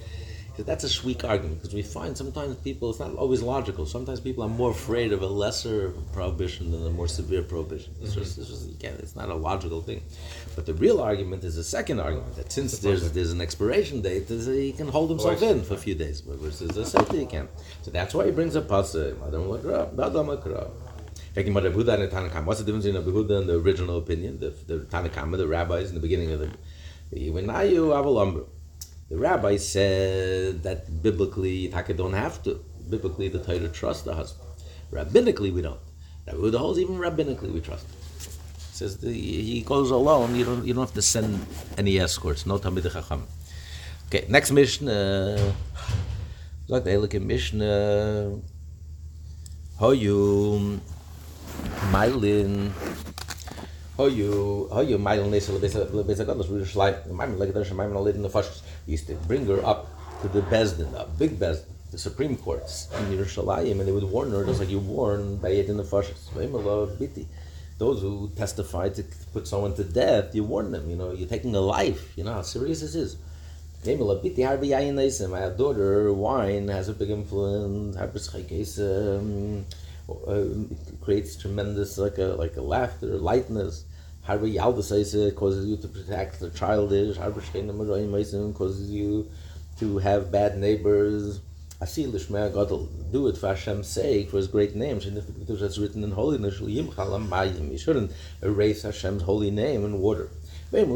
that's 0.65 0.85
a 0.85 1.07
weak 1.07 1.25
argument 1.25 1.61
because 1.61 1.75
we 1.75 1.83
find 1.83 2.17
sometimes 2.17 2.57
people, 2.57 2.91
it's 2.91 2.99
not 2.99 3.15
always 3.15 3.43
logical. 3.43 3.87
Sometimes 3.87 4.21
people 4.21 4.45
are 4.45 4.49
more 4.49 4.71
afraid 4.71 5.13
of 5.13 5.23
a 5.23 5.27
lesser 5.27 5.91
prohibition 6.13 6.71
than 6.71 6.87
a 6.87 6.91
more 6.91 7.09
severe 7.09 7.43
prohibition. 7.43 7.95
It's 8.01 8.15
just, 8.15 8.39
it's 8.39 8.49
just 8.49 8.69
you 8.69 8.77
can't, 8.77 8.99
it's 9.01 9.17
not 9.17 9.29
a 9.29 9.35
logical 9.35 9.81
thing. 9.81 10.03
But 10.55 10.67
the 10.67 10.75
real 10.75 11.01
argument 11.01 11.45
is 11.45 11.57
a 11.57 11.65
second 11.65 12.01
argument 12.01 12.37
that 12.37 12.53
since 12.53 12.79
there's 12.79 13.11
there's 13.13 13.33
an 13.33 13.41
expiration 13.41 14.03
date, 14.03 14.29
he 14.29 14.73
can 14.73 14.89
hold 14.89 15.11
himself 15.11 15.43
oh, 15.43 15.51
in 15.51 15.63
for 15.63 15.75
a 15.75 15.79
few 15.79 15.95
days, 15.95 16.21
versus 16.21 16.77
a 16.77 16.85
safety 16.85 17.21
he 17.21 17.27
can. 17.27 17.49
So 17.83 17.91
that's 17.91 18.15
why 18.15 18.27
he 18.27 18.33
brings 18.33 18.57
a 18.57 18.63
pasuk. 18.63 19.17
What's 21.35 21.45
the 21.45 22.65
difference 22.65 22.85
between 22.85 22.97
a 22.97 23.03
Behuda 23.03 23.39
and 23.39 23.49
the 23.49 23.59
original 23.59 23.99
opinion, 23.99 24.41
the, 24.41 24.51
the 24.67 24.85
Tanna 24.85 25.09
Kamma, 25.09 25.37
the 25.37 25.47
rabbis 25.47 25.89
in 25.89 25.95
the 25.95 26.01
beginning 26.01 26.33
of 26.33 26.41
the 26.41 26.51
the 29.11 29.19
rabbi 29.19 29.57
said 29.57 30.63
that 30.63 31.03
biblically 31.03 31.69
Taka 31.69 31.95
don't 31.95 32.13
have 32.13 32.41
to. 32.45 32.65
Biblically, 32.89 33.29
the 33.29 33.41
Torah 33.41 33.69
trusts 33.69 34.05
the 34.05 34.15
husband. 34.15 34.49
Rabbinically, 34.93 35.53
we 35.53 35.63
don't. 35.63 35.81
Rabbi 36.27 36.57
holds 36.57 36.79
even 36.79 36.97
rabbinically 36.97 37.53
we 37.53 37.61
trust. 37.61 37.87
He 37.89 38.77
says 38.77 38.99
the, 38.99 39.13
he 39.13 39.63
goes 39.63 39.91
alone. 39.91 40.37
You 40.37 40.45
don't 40.45 40.65
you 40.65 40.75
don't 40.75 40.85
have 40.85 40.95
to 40.95 41.03
send 41.03 41.45
any 41.77 41.99
escorts. 41.99 42.47
No 42.47 42.59
talmid 42.59 42.91
chacham. 42.93 43.27
Okay, 44.07 44.27
next 44.29 44.53
Mishnah. 44.53 45.55
Sagt 46.69 46.85
the 46.85 46.93
Elike 46.93 47.21
Mishnah. 47.21 48.39
Hoyu 52.01 52.17
Mailin 52.17 52.73
you 54.17 54.69
you 54.89 54.99
mile 54.99 55.25
nesa 55.29 55.53
lebesa 55.53 55.85
lebesa 55.93 56.25
gadlos 56.25 56.49
we 56.49 56.61
just 56.61 56.77
like 56.77 57.07
my 57.11 57.27
like 57.27 57.53
there's 57.53 57.71
my 57.73 57.85
lady 57.87 58.17
in 58.17 58.23
the 58.23 58.31
first 58.31 58.65
used 58.87 59.07
to 59.07 59.15
bring 59.29 59.45
her 59.47 59.61
up 59.65 59.87
to 60.23 60.29
the 60.29 60.41
Beis 60.43 60.77
Din, 60.77 60.95
a 60.95 61.05
big 61.19 61.39
Beis 61.39 61.57
Din, 61.65 61.75
the 61.91 61.99
Supreme 61.99 62.37
Courts 62.37 62.89
in 62.99 63.17
Yerushalayim, 63.17 63.79
and 63.81 63.89
they 63.89 63.93
would 63.93 64.05
warn 64.05 64.31
her 64.31 64.45
just 64.45 64.61
like 64.61 64.71
you 64.71 64.79
warn 64.79 65.37
by 65.37 65.51
it 65.51 65.69
in 65.69 65.77
the 65.77 65.85
fascists. 65.85 66.31
Uh, 66.37 66.87
Those 67.79 68.03
who 68.03 68.31
testified 68.37 68.95
to 68.97 69.05
put 69.33 69.49
someone 69.49 69.75
to 69.77 69.85
death, 69.85 70.35
you 70.35 70.45
warn 70.45 70.71
them. 70.73 70.91
You 70.91 70.97
know, 70.97 71.13
you're 71.13 71.29
taking 71.29 71.55
a 71.55 71.61
life. 71.61 72.17
You 72.17 72.25
know 72.25 72.35
how 72.35 72.43
serious 72.43 72.81
this 72.81 72.95
is. 72.95 73.17
Uh, 73.87 75.29
my 75.29 75.49
daughter, 75.57 76.13
wine 76.13 76.69
has 76.69 76.89
a 76.91 76.93
big 76.93 77.11
influence. 77.11 77.97
Uh, 80.27 81.05
creates 81.05 81.37
tremendous 81.37 81.99
like 81.99 82.19
a 82.19 82.35
like 82.43 82.57
a 82.57 82.63
laughter, 82.63 83.07
lightness. 83.07 83.85
Harba 84.27 84.55
Yalda 84.55 85.35
causes 85.35 85.67
you 85.67 85.77
to 85.77 85.89
protect 85.89 86.41
the 86.41 86.51
childish. 86.51 87.17
Harba 87.17 87.41
Shkenim 87.41 88.55
causes 88.55 88.91
you 88.91 89.29
to 89.79 89.99
have 89.99 90.31
bad 90.31 90.59
neighbors. 90.59 91.41
Asil 91.81 92.15
Ishmael 92.15 92.51
God 92.51 92.71
will 92.71 92.87
do 93.11 93.29
it 93.29 93.39
for 93.39 93.49
Hashem's 93.49 93.89
sake, 93.89 94.29
for 94.31 94.37
His 94.37 94.49
great 94.49 94.77
name. 94.77 95.01
That's 95.01 95.79
written 95.79 96.05
in 96.05 96.11
holiness. 96.11 96.61
You 96.61 97.79
shouldn't 97.79 98.13
erase 98.43 98.83
Hashem's 98.83 99.23
holy 99.23 99.51
name 99.51 99.87
in 99.87 99.99
water. 99.99 100.29
You 100.73 100.87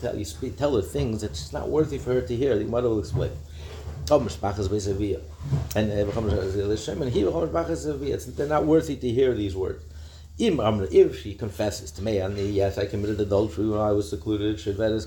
tell, 0.00 0.16
you 0.16 0.24
speak, 0.24 0.56
tell 0.56 0.76
her 0.76 0.82
things 0.82 1.20
that 1.20 1.52
not 1.52 1.68
worthy 1.68 1.98
for 1.98 2.14
her 2.14 2.22
to 2.22 2.36
hear. 2.36 2.56
The 2.56 2.64
mother 2.64 2.88
will 2.88 3.00
explain. 3.00 3.32
Oh, 4.10 4.20
and 5.76 5.90
uh, 5.90 6.04
they're 8.36 8.46
not 8.46 8.66
worthy 8.66 8.96
to 8.96 9.08
hear 9.08 9.34
these 9.34 9.56
words. 9.56 9.84
Um, 10.40 10.86
if 10.90 11.20
she 11.20 11.34
confesses 11.34 11.90
to 11.92 12.02
me, 12.02 12.18
and 12.18 12.36
yes, 12.36 12.76
I 12.76 12.86
committed 12.86 13.20
adultery 13.20 13.68
when 13.68 13.80
I 13.80 13.92
was 13.92 14.10
secluded, 14.10 14.60
she 14.60 14.72
breaks 14.72 15.06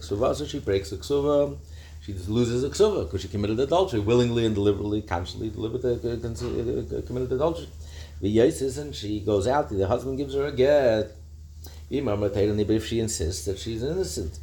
the 0.90 0.98
ksuva 0.98 1.58
she 2.08 2.14
loses 2.14 2.62
the 2.62 2.70
ksuva 2.70 3.04
because 3.04 3.22
she 3.22 3.28
committed 3.28 3.60
adultery 3.60 4.00
willingly 4.00 4.46
and 4.46 4.56
deliberately, 4.56 5.02
consciously 5.02 5.50
deliberately 5.50 5.92
uh, 5.92 6.14
uh, 6.14 7.02
committed 7.02 7.34
adultery. 7.34 7.68
The 8.22 8.38
yesis, 8.38 8.78
and 8.78 8.96
she 8.96 9.20
goes 9.20 9.46
out, 9.46 9.70
the 9.70 9.86
husband 9.86 10.18
gives 10.18 10.34
her 10.34 10.46
a 10.46 10.54
get. 10.54 11.12
If 11.90 12.08
um, 12.08 12.80
she 12.80 13.00
insists 13.02 13.44
that 13.46 13.60
she's 13.60 13.84
innocent, 13.84 14.40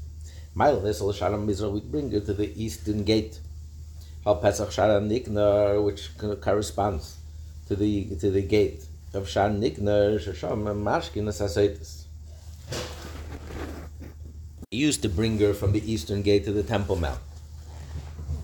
we 0.54 1.80
bring 1.80 2.10
her 2.10 2.20
to 2.20 2.34
the 2.34 2.52
eastern 2.54 3.04
gate. 3.04 3.40
Which 4.24 6.10
corresponds 6.40 7.16
to 7.68 7.76
the 7.76 8.16
to 8.20 8.30
the 8.30 8.42
gate 8.42 8.86
of 9.12 9.28
Shan 9.28 9.60
Nikanor, 9.60 10.18
Shasham 10.18 10.64
Mashkin. 10.82 11.26
He 14.70 14.76
used 14.76 15.02
to 15.02 15.08
bring 15.08 15.38
her 15.38 15.54
from 15.54 15.72
the 15.72 15.92
eastern 15.92 16.22
gate 16.22 16.44
to 16.44 16.52
the 16.52 16.62
Temple 16.62 16.96
Mount 16.96 17.20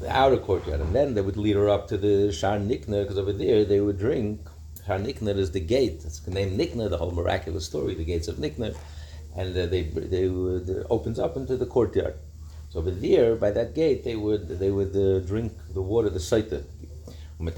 the 0.00 0.10
outer 0.10 0.38
courtyard, 0.38 0.80
and 0.80 0.94
then 0.94 1.14
they 1.14 1.20
would 1.20 1.36
lead 1.36 1.56
her 1.56 1.68
up 1.68 1.86
to 1.88 1.98
the 1.98 2.32
Shar 2.32 2.58
Nikanor, 2.58 3.02
because 3.02 3.18
over 3.18 3.32
there 3.32 3.64
they 3.64 3.80
would 3.80 3.98
drink. 3.98 4.40
Shar 4.86 4.98
Nikanor 4.98 5.36
is 5.36 5.50
the 5.50 5.60
gate. 5.60 6.02
It's 6.04 6.26
named 6.26 6.58
Nikanor, 6.58 6.88
the 6.88 6.96
whole 6.96 7.10
miraculous 7.10 7.66
story, 7.66 7.94
the 7.94 8.04
gates 8.04 8.26
of 8.26 8.36
Nikanor, 8.36 8.74
and 9.36 9.56
uh, 9.56 9.66
they 9.66 9.82
they 9.82 10.26
would, 10.28 10.68
uh, 10.70 10.92
opens 10.92 11.18
up 11.18 11.36
into 11.36 11.56
the 11.56 11.66
courtyard. 11.66 12.14
So 12.70 12.78
over 12.78 12.92
there, 12.92 13.34
by 13.34 13.50
that 13.50 13.74
gate, 13.74 14.04
they 14.04 14.16
would 14.16 14.48
they 14.48 14.70
would 14.70 14.94
uh, 14.96 15.18
drink 15.26 15.52
the 15.74 15.82
water, 15.82 16.08
the 16.08 16.20
saita. 16.20 16.64
And 17.40 17.48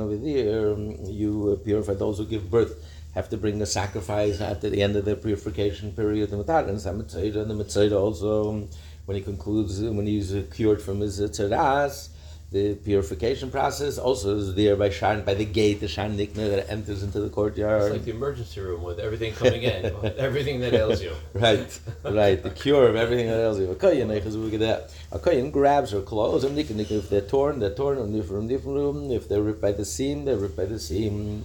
over 0.00 0.16
there, 0.16 0.72
um, 0.72 0.96
you 1.04 1.52
uh, 1.52 1.64
purify 1.64 1.94
those 1.94 2.18
who 2.18 2.26
give 2.26 2.50
birth 2.50 2.84
have 3.14 3.28
to 3.28 3.36
bring 3.36 3.60
a 3.62 3.66
sacrifice 3.66 4.40
at 4.40 4.60
the 4.60 4.82
end 4.82 4.96
of 4.96 5.04
their 5.04 5.16
purification 5.16 5.92
period. 5.92 6.32
And 6.32 6.44
the 6.44 7.54
mitzvah 7.54 7.98
also 7.98 8.50
um, 8.50 8.68
when 9.06 9.16
he 9.16 9.22
concludes, 9.22 9.80
when 9.80 10.06
he's 10.06 10.34
cured 10.52 10.80
from 10.80 11.00
his 11.00 11.20
tzaras, 11.20 12.08
the 12.52 12.74
purification 12.74 13.48
process 13.48 13.96
also 13.96 14.36
is 14.36 14.54
there 14.56 14.74
by 14.74 14.90
Shan, 14.90 15.24
by 15.24 15.34
the 15.34 15.44
gate, 15.44 15.78
the 15.78 15.86
Shan 15.86 16.16
Nikna 16.18 16.50
that 16.50 16.68
enters 16.68 17.04
into 17.04 17.20
the 17.20 17.28
courtyard. 17.28 17.82
It's 17.82 17.92
like 17.92 18.04
the 18.04 18.10
emergency 18.10 18.60
room 18.60 18.82
with 18.82 18.98
everything 18.98 19.34
coming 19.34 19.62
in, 19.62 19.84
everything 20.18 20.58
that 20.60 20.74
ails 20.74 21.00
you. 21.00 21.12
right, 21.34 21.80
right, 22.04 22.42
the 22.42 22.50
cure 22.50 22.88
of 22.88 22.96
everything 22.96 23.28
that 23.28 23.38
ails 23.38 23.60
you. 23.60 23.70
A 23.70 23.76
kohen 25.18 25.50
grabs 25.52 25.92
her 25.92 26.00
clothes, 26.02 26.42
and 26.42 26.58
if 26.58 27.08
they're 27.08 27.20
torn, 27.20 27.60
they're 27.60 27.74
torn 27.74 27.96
from 28.24 28.48
different 28.48 28.76
room. 28.76 29.12
If 29.12 29.28
they're 29.28 29.42
ripped 29.42 29.62
by 29.62 29.72
the 29.72 29.84
seam, 29.84 30.24
they're 30.24 30.36
ripped 30.36 30.56
by 30.56 30.64
the 30.64 30.80
seam. 30.80 31.44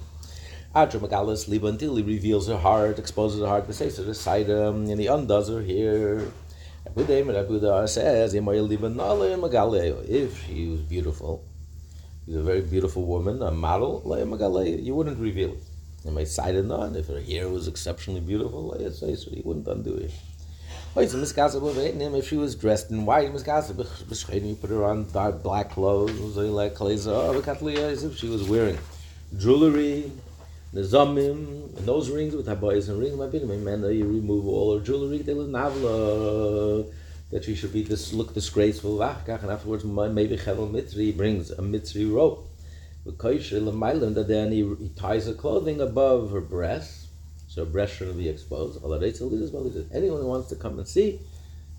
Adra 0.76 1.00
Magalis 1.00 1.48
Liba 1.48 1.68
until 1.68 1.96
he 1.96 2.04
reveals 2.04 2.48
her 2.48 2.58
heart, 2.58 2.98
exposes 3.00 3.40
her 3.40 3.48
heart, 3.48 3.68
the 3.68 3.74
says 3.74 3.96
to 3.96 4.04
the 4.04 4.16
side, 4.16 4.50
and 4.50 5.00
he 5.00 5.06
undoes 5.08 5.50
her 5.50 5.62
here. 5.62 6.32
Says, 7.88 8.34
if 8.34 8.46
she 10.46 10.68
was 10.68 10.82
beautiful, 10.82 11.44
she's 12.26 12.36
a 12.36 12.42
very 12.42 12.62
beautiful 12.62 13.06
woman, 13.06 13.42
a 13.42 13.52
model, 13.52 14.02
you 14.06 14.96
wouldn't 14.96 15.20
reveal 15.20 15.54
it. 15.54 15.64
You 16.06 16.12
might 16.12 16.28
cite 16.28 16.56
it 16.56 16.70
on 16.70 16.96
if 16.96 17.08
her 17.08 17.20
hair 17.20 17.50
was 17.50 17.68
exceptionally 17.68 18.22
beautiful, 18.22 18.76
you 18.80 19.42
wouldn't 19.44 19.68
undo 19.68 19.96
it. 19.96 20.12
If 20.98 22.28
she 22.30 22.38
was 22.38 22.56
dressed 22.56 22.92
in 22.92 23.06
white, 23.06 23.26
you 23.26 24.56
put 24.56 24.70
her 24.70 24.86
on 24.86 25.12
dark 25.12 25.44
black 25.44 25.72
clothes, 25.72 26.38
like 26.38 26.80
oh, 26.80 27.34
if 27.34 28.18
she 28.18 28.30
was 28.30 28.48
wearing 28.48 28.78
jewelry, 29.38 30.12
the 30.76 30.82
zamim, 30.82 31.74
and 31.78 31.88
those 31.88 32.10
rings 32.10 32.36
with 32.36 32.48
habayis 32.48 32.90
and 32.90 33.00
rings, 33.00 33.16
my 33.18 33.56
man, 33.56 33.82
you 33.94 34.06
remove 34.06 34.46
all 34.46 34.78
her 34.78 34.84
jewelry, 34.84 35.20
they 35.20 35.34
will 35.34 35.48
navla, 35.48 36.92
that 37.32 37.46
she 37.46 37.56
should 37.56 37.72
be 37.72 37.82
this 37.82 38.12
look 38.12 38.34
disgraceful, 38.34 39.02
and 39.02 39.30
afterwards 39.30 39.86
maybe 39.86 40.36
Chevel 40.36 40.70
Mitzri 40.70 41.16
brings 41.16 41.50
a 41.52 41.62
Mitzri 41.62 42.14
rope. 42.14 42.50
And 43.06 44.16
then 44.16 44.52
he, 44.52 44.76
he 44.76 44.90
ties 44.98 45.28
her 45.28 45.34
clothing 45.34 45.80
above 45.80 46.32
her 46.32 46.42
breast, 46.42 47.08
so 47.48 47.64
her 47.64 47.72
breast 47.72 47.96
shouldn't 47.96 48.18
be 48.18 48.28
exposed. 48.28 48.84
Anyone 48.84 50.22
who 50.22 50.28
wants 50.28 50.50
to 50.50 50.58
come 50.58 50.78
and 50.78 50.88
see, 50.88 51.22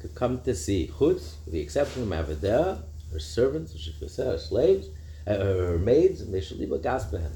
could 0.01 0.15
come 0.15 0.41
to 0.41 0.55
see. 0.55 0.91
Chutz, 0.99 1.35
with 1.45 1.53
the 1.53 1.61
exception 1.61 2.03
of 2.03 2.09
Mavedeh, 2.09 2.81
her 3.13 3.19
servants, 3.19 3.75
her 4.17 4.39
slaves, 4.39 4.89
uh, 5.27 5.35
her 5.35 5.79
maids, 5.79 6.23
and 6.23 6.33
they 6.33 6.41
should 6.41 6.59
leave 6.59 6.73
a 6.73 6.79
gasp 6.79 7.13
gaspahem 7.13 7.33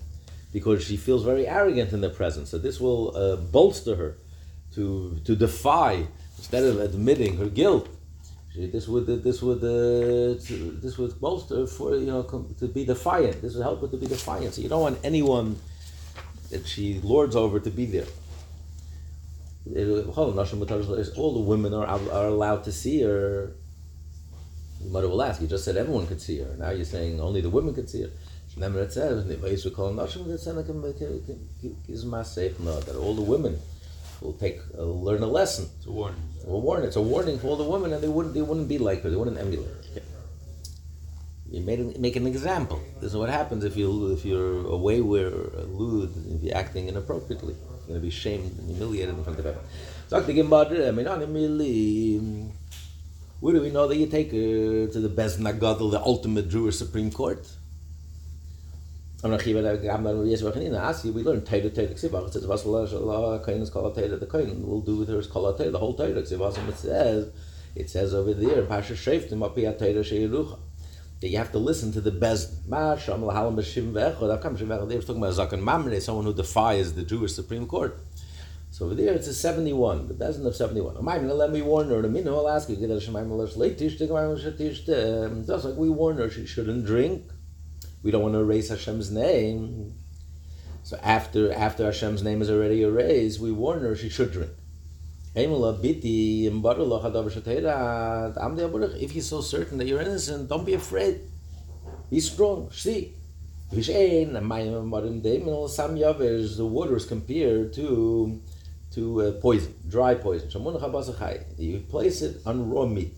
because 0.53 0.85
she 0.85 0.97
feels 0.97 1.25
very 1.25 1.47
arrogant 1.47 1.93
in 1.93 2.01
their 2.01 2.11
presence. 2.11 2.51
So 2.51 2.59
this 2.59 2.81
will 2.81 3.17
uh, 3.17 3.37
bolster 3.37 3.97
her 3.97 4.17
to 4.75 5.19
to 5.25 5.37
defy 5.37 6.07
instead 6.39 6.65
of 6.65 6.81
admitting 6.81 7.37
her 7.37 7.49
guilt. 7.49 7.89
She, 8.53 8.67
this 8.67 8.89
would 8.89 9.07
this 9.07 9.43
would 9.43 9.59
uh, 9.59 10.35
this 10.83 10.99
would 10.99 11.21
bolster 11.21 11.67
for 11.67 11.95
you 11.97 12.07
know 12.07 12.23
to 12.59 12.67
be 12.69 12.85
defiant. 12.85 13.43
This 13.43 13.55
would 13.55 13.63
help 13.63 13.81
her 13.83 13.89
to 13.89 13.97
be 13.97 14.07
defiant. 14.07 14.55
So 14.55 14.63
you 14.63 14.69
don't 14.69 14.83
want 14.83 14.99
anyone 15.05 15.59
that 16.51 16.67
she 16.67 17.01
lords 17.01 17.37
over 17.37 17.61
to 17.61 17.71
be 17.71 17.87
there. 17.87 18.07
All 19.67 21.35
the 21.35 21.45
women 21.45 21.75
are, 21.75 21.87
are 21.87 22.27
allowed 22.27 22.65
to 22.65 22.73
see 22.73 23.03
her. 23.03 23.53
The 24.81 24.89
mother 24.91 25.09
will 25.09 25.23
ask. 25.23 25.41
You 25.41 25.47
just 25.47 25.65
said 25.65 25.77
everyone 25.77 26.07
could 26.07 26.21
see 26.21 26.39
her. 26.41 26.57
Now 26.59 26.71
you're 26.71 26.85
saying 26.85 27.21
only 27.21 27.41
the 27.41 27.51
women 27.51 27.75
could 27.75 27.89
see 27.89 28.03
her. 28.03 28.11
Remember 28.61 28.83
it 28.83 28.93
says, 28.93 29.25
"Nevayisu 29.25 29.75
kol 29.75 29.95
nashim 29.95 30.29
is 31.89 32.05
masef 32.05 32.61
no 32.61 32.79
that 32.81 32.95
all 32.95 33.15
the 33.15 33.23
women 33.23 33.59
will 34.21 34.35
take 34.35 34.61
uh, 34.77 34.83
learn 34.83 35.23
a 35.23 35.27
lesson. 35.27 35.67
It's 35.79 35.87
a 35.87 35.91
warning. 35.91 36.21
A 36.47 36.51
warning. 36.51 36.87
It's 36.89 36.97
a 36.97 37.01
warning 37.01 37.39
for 37.39 37.47
all 37.47 37.57
the 37.57 37.65
women, 37.65 37.95
and 37.95 38.03
they 38.03 38.09
wouldn't 38.09 38.35
they 38.35 38.43
wouldn't 38.43 38.69
be 38.69 38.77
like 38.77 39.03
her. 39.03 39.09
They 39.09 39.17
wouldn't 39.17 39.39
emulate. 39.39 39.67
Her. 39.95 40.03
You 41.51 41.63
made 41.63 41.99
make 41.99 42.17
an 42.17 42.27
example. 42.27 42.83
This 43.01 43.13
is 43.13 43.17
what 43.17 43.31
happens 43.31 43.65
if 43.65 43.79
you 43.79 44.13
if 44.13 44.27
you're 44.27 44.67
a 44.67 44.77
wayward, 44.77 45.55
a 45.55 45.65
lewd, 45.65 46.13
if 46.35 46.43
you're 46.43 46.55
acting 46.55 46.89
inappropriately. 46.89 47.55
You're 47.55 47.87
going 47.89 48.01
to 48.01 48.05
be 48.05 48.11
shamed 48.11 48.59
and 48.59 48.69
humiliated 48.69 49.15
in 49.15 49.25
front 49.25 49.39
of 49.39 49.47
everyone. 49.47 49.65
Where 53.41 53.55
do 53.55 53.63
we 53.63 53.71
know 53.71 53.89
that 53.89 53.97
you 53.97 54.07
take 54.07 54.31
her 54.33 54.87
to 54.87 55.01
the 55.01 55.09
Bez 55.09 55.39
Nagadol, 55.39 55.91
the 55.91 56.03
ultimate 56.13 56.51
Jewish 56.51 56.77
Supreme 56.77 57.11
Court? 57.11 57.49
We 59.23 59.31
learn 59.31 59.43
Taita 59.43 59.83
Taita 61.71 61.93
Ksibach. 61.93 62.29
It 62.29 62.33
says, 62.33 62.47
Vasala 62.47 63.45
Kain 63.45 63.61
is 63.61 63.69
called 63.69 63.95
Taita. 63.95 64.19
The 64.19 64.25
Kain 64.25 64.67
will 64.67 64.81
do 64.81 64.97
with 64.97 65.11
her 65.11 65.19
is 65.19 65.27
called. 65.27 65.59
The 65.59 65.79
whole 65.79 65.95
Taita 65.95 66.23
Ksibach. 66.23 66.57
It 66.67 66.77
says, 66.77 67.31
it 67.77 67.91
says 67.91 68.15
over 68.15 68.33
there, 68.33 68.65
Pasha 68.65 68.95
Shaftim 68.95 69.45
Apia 69.45 69.75
Taita 69.75 70.01
Sheirucha. 70.01 70.59
That 71.21 71.29
you 71.29 71.37
have 71.37 71.53
to 71.53 71.59
listen 71.59 71.93
to 71.93 72.01
the 72.01 72.11
Beis 72.11 72.49
Din. 72.49 72.71
Ma 72.71 72.97
Sham 72.97 73.21
Lahalam 73.21 73.57
Bashim 73.57 73.93
Vechod. 73.93 74.31
I've 74.35 74.41
come 74.41 74.57
Shim 74.57 74.69
Vechod. 74.69 74.89
They 74.89 74.97
were 74.97 75.03
talking 75.03 75.23
about 75.23 75.35
Zaken 75.35 75.61
Mamre, 75.61 76.01
someone 76.01 76.25
who 76.25 76.33
defies 76.33 76.95
the 76.95 77.03
Jewish 77.03 77.35
Supreme 77.35 77.67
Court. 77.67 78.01
So 78.71 78.87
over 78.87 78.95
there 78.95 79.13
it's 79.13 79.27
a 79.27 79.35
71, 79.35 80.09
the 80.09 80.15
Beis 80.15 80.39
Din 80.39 80.47
of 80.47 80.57
71. 80.57 81.05
Let 81.05 81.53
me 81.53 81.61
warn 81.61 81.91
her. 81.91 82.03
I'll 82.31 82.49
ask 82.49 82.71
you. 82.71 82.77
Just 82.77 83.11
like 85.67 85.77
we 85.77 85.91
warn 85.91 86.17
her, 86.17 86.31
she 86.31 86.47
shouldn't 86.47 86.87
drink 86.87 87.31
we 88.03 88.11
don't 88.11 88.23
want 88.23 88.35
to 88.35 88.41
erase 88.41 88.69
Hashem's 88.69 89.11
name. 89.11 89.95
So 90.83 90.99
after 91.03 91.53
after 91.53 91.85
Hashem's 91.85 92.23
name 92.23 92.41
is 92.43 92.51
already 92.51 92.83
erased, 92.83 93.41
we 93.41 93.53
warn 93.53 93.81
her 93.83 93.95
she 93.95 94.09
should 94.09 94.33
drink. 94.33 94.53
If 95.35 95.45
you're 99.15 99.23
so 99.23 99.41
certain 99.41 99.79
that 99.79 99.87
you're 99.87 100.01
innocent, 100.01 100.49
don't 100.49 100.65
be 100.65 100.75
afraid. 100.75 101.21
Be 102.11 102.21
strong. 102.21 102.71
See. 102.73 103.15
The 103.73 103.79
water 106.59 106.97
is 106.97 107.05
compared 107.05 107.73
to 107.75 108.41
to 108.95 109.23
uh, 109.23 109.31
poison, 109.41 109.75
dry 109.89 110.15
poison. 110.17 110.51
You 111.57 111.79
place 111.89 112.23
it 112.23 112.43
on 112.45 112.69
raw 112.69 112.87
meat. 112.87 113.15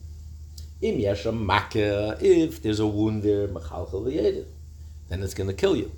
If 0.83 2.62
there's 2.62 2.81
a 2.81 2.87
wound 2.87 3.23
there, 3.23 3.49
then 5.12 5.23
it's 5.23 5.35
going 5.35 5.49
to 5.49 5.54
kill 5.54 5.76
you. 5.76 5.92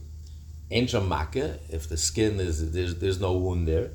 Ain't 0.71 0.93
makkah, 1.09 1.59
if 1.69 1.89
the 1.89 1.97
skin 1.97 2.41
is, 2.41 2.73
there's, 2.73 2.97
there's 2.97 3.21
no 3.21 3.33
wound 3.35 3.69
there. 3.69 3.91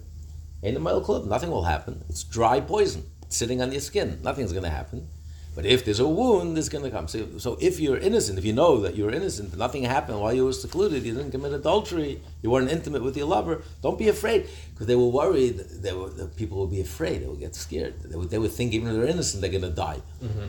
Ain't 0.63 0.77
a 0.77 0.79
mile 0.79 1.01
club, 1.01 1.25
nothing 1.25 1.51
will 1.51 1.63
happen. 1.63 2.03
It's 2.09 2.23
dry 2.23 2.61
poison 2.61 3.03
sitting 3.27 3.61
on 3.61 3.71
your 3.71 3.81
skin. 3.81 4.19
Nothing's 4.23 4.51
going 4.51 4.63
to 4.63 4.69
happen. 4.69 5.07
But 5.55 5.65
if 5.65 5.83
there's 5.83 5.99
a 5.99 6.07
wound, 6.07 6.57
it's 6.57 6.69
going 6.69 6.83
to 6.85 6.91
come. 6.91 7.07
So, 7.07 7.37
so 7.37 7.57
if 7.59 7.79
you're 7.79 7.97
innocent, 7.97 8.37
if 8.37 8.45
you 8.45 8.53
know 8.53 8.79
that 8.81 8.95
you're 8.95 9.11
innocent, 9.11 9.57
nothing 9.57 9.83
happened 9.83 10.21
while 10.21 10.33
you 10.33 10.45
were 10.45 10.53
secluded, 10.53 11.03
you 11.03 11.13
didn't 11.13 11.31
commit 11.31 11.51
adultery, 11.53 12.21
you 12.41 12.49
weren't 12.49 12.71
intimate 12.71 13.03
with 13.03 13.17
your 13.17 13.27
lover, 13.27 13.63
don't 13.81 13.99
be 13.99 14.07
afraid. 14.07 14.47
Because 14.71 14.87
they 14.87 14.95
were 14.95 15.07
worried 15.07 15.57
that, 15.57 15.97
were, 15.97 16.09
people 16.27 16.59
would 16.59 16.71
be 16.71 16.81
afraid, 16.81 17.23
they 17.23 17.27
would 17.27 17.39
get 17.39 17.55
scared. 17.55 17.99
They 18.03 18.15
would, 18.15 18.29
they 18.29 18.37
would 18.37 18.51
think 18.51 18.73
even 18.73 18.89
if 18.89 18.95
they're 18.95 19.05
innocent, 19.05 19.41
they're 19.41 19.51
going 19.51 19.63
to 19.63 19.69
die. 19.69 20.01
Mm-hmm. 20.23 20.47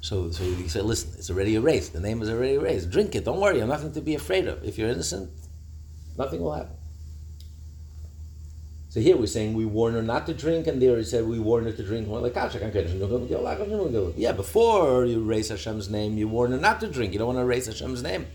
So, 0.00 0.30
so 0.30 0.44
you 0.44 0.68
say, 0.68 0.80
listen, 0.80 1.12
it's 1.18 1.30
already 1.30 1.56
erased. 1.56 1.92
The 1.92 2.00
name 2.00 2.22
is 2.22 2.30
already 2.30 2.54
erased. 2.54 2.90
Drink 2.90 3.14
it. 3.14 3.24
Don't 3.24 3.40
worry. 3.40 3.58
Have 3.60 3.68
nothing 3.68 3.92
to 3.92 4.00
be 4.00 4.14
afraid 4.14 4.48
of. 4.48 4.64
If 4.64 4.78
you're 4.78 4.88
innocent, 4.88 5.30
nothing 6.16 6.40
will 6.40 6.52
happen. 6.52 6.76
So 8.88 8.98
here 8.98 9.16
we're 9.16 9.26
saying 9.26 9.54
we 9.54 9.66
warn 9.66 9.94
her 9.94 10.02
not 10.02 10.26
to 10.26 10.34
drink, 10.34 10.66
and 10.66 10.82
there 10.82 10.96
he 10.96 11.04
said 11.04 11.24
we 11.24 11.38
warn 11.38 11.64
her 11.64 11.70
to 11.70 11.82
drink. 11.84 12.08
Yeah, 14.16 14.32
before 14.32 15.04
you 15.04 15.20
raise 15.22 15.48
Hashem's 15.48 15.88
name, 15.88 16.18
you 16.18 16.26
warn 16.26 16.50
her 16.50 16.58
not 16.58 16.80
to 16.80 16.88
drink. 16.88 17.12
You 17.12 17.20
don't 17.20 17.28
want 17.28 17.38
to 17.38 17.44
raise 17.44 17.66
Hashem's 17.66 18.02
name. 18.02 18.26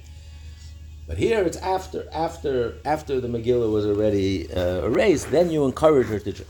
But 1.07 1.17
here 1.17 1.43
it's 1.43 1.57
after, 1.57 2.07
after, 2.13 2.77
after 2.85 3.19
the 3.19 3.27
Megillah 3.27 3.71
was 3.71 3.85
already 3.85 4.51
uh, 4.51 4.85
erased, 4.85 5.29
then 5.29 5.51
you 5.51 5.65
encourage 5.65 6.07
her 6.07 6.19
to 6.19 6.31
drink. 6.31 6.49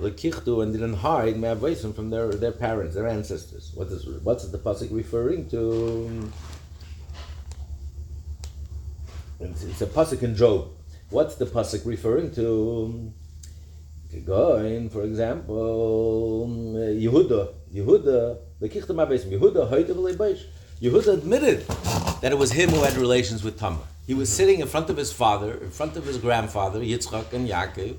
lekichtu 0.00 0.62
and 0.62 0.72
didn't 0.72 0.94
hide 0.94 1.36
me'avoisim 1.36 1.94
from 1.94 2.10
their 2.10 2.28
their 2.32 2.52
parents 2.52 2.94
their 2.94 3.06
ancestors. 3.06 3.72
What 3.74 3.88
is 3.88 4.06
what's 4.22 4.48
the 4.48 4.58
pasuk 4.58 4.92
referring 4.92 5.48
to? 5.50 6.30
It's, 9.40 9.62
it's 9.64 9.80
a 9.80 9.86
pasuk 9.86 10.22
in 10.22 10.34
Job. 10.34 10.68
What's 11.10 11.36
the 11.36 11.46
pasuk 11.46 11.86
referring 11.86 12.32
to? 12.32 13.12
Going, 14.26 14.90
for 14.90 15.04
example, 15.04 16.48
Yehuda, 16.48 17.54
Yehuda, 17.72 18.38
the 18.58 18.68
Kichtam 18.68 18.96
Yehuda, 18.96 19.70
Yehuda, 19.70 20.44
Yehuda 20.82 21.12
admitted 21.14 21.64
that 22.20 22.32
it 22.32 22.38
was 22.38 22.50
him 22.50 22.70
who 22.70 22.82
had 22.82 22.96
relations 22.96 23.44
with 23.44 23.56
Tamar. 23.56 23.84
He 24.06 24.14
was 24.14 24.28
sitting 24.28 24.58
in 24.58 24.66
front 24.66 24.90
of 24.90 24.96
his 24.96 25.12
father, 25.12 25.52
in 25.58 25.70
front 25.70 25.96
of 25.96 26.04
his 26.04 26.18
grandfather, 26.18 26.80
Yitzchak 26.80 27.32
and 27.32 27.48
Yaakov. 27.48 27.96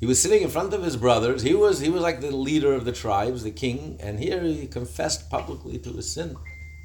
He 0.00 0.06
was 0.06 0.20
sitting 0.20 0.42
in 0.42 0.48
front 0.48 0.72
of 0.72 0.82
his 0.82 0.96
brothers. 0.96 1.42
He 1.42 1.54
was 1.54 1.80
he 1.80 1.90
was 1.90 2.02
like 2.02 2.20
the 2.20 2.34
leader 2.34 2.72
of 2.72 2.84
the 2.84 2.92
tribes, 2.92 3.42
the 3.42 3.50
king, 3.50 3.98
and 4.00 4.18
here 4.18 4.40
he 4.42 4.66
confessed 4.66 5.30
publicly 5.30 5.78
to 5.78 5.92
his 5.92 6.10
sin. 6.10 6.36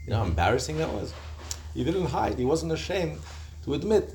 You 0.04 0.12
know 0.12 0.18
how 0.18 0.26
embarrassing 0.26 0.78
that 0.78 0.92
was. 0.92 1.14
He 1.74 1.84
didn't 1.84 2.08
hide. 2.08 2.38
He 2.38 2.46
wasn't 2.46 2.74
ashamed 2.74 3.20
to 3.64 3.74
admit. 3.74 4.14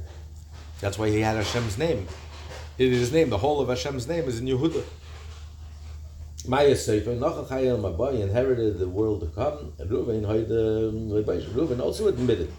That's 0.80 0.98
why 0.98 1.08
he 1.10 1.20
had 1.20 1.36
Hashem's 1.36 1.76
name 1.76 2.06
in 2.80 2.92
his 2.92 3.12
name, 3.12 3.28
the 3.28 3.36
whole 3.36 3.60
of 3.60 3.68
Hashem's 3.68 4.08
name 4.08 4.24
is 4.24 4.40
in 4.40 4.46
Yehuda. 4.46 4.82
Maya 6.48 6.74
Sefer, 6.74 7.10
Nachachayel 7.10 7.78
Mabai 7.78 8.22
inherited 8.22 8.78
the 8.78 8.88
world 8.88 9.20
to 9.20 9.26
come. 9.26 9.74
Reuven, 9.78 10.24
Reuven 10.24 11.80
also 11.80 12.08
admitted 12.08 12.50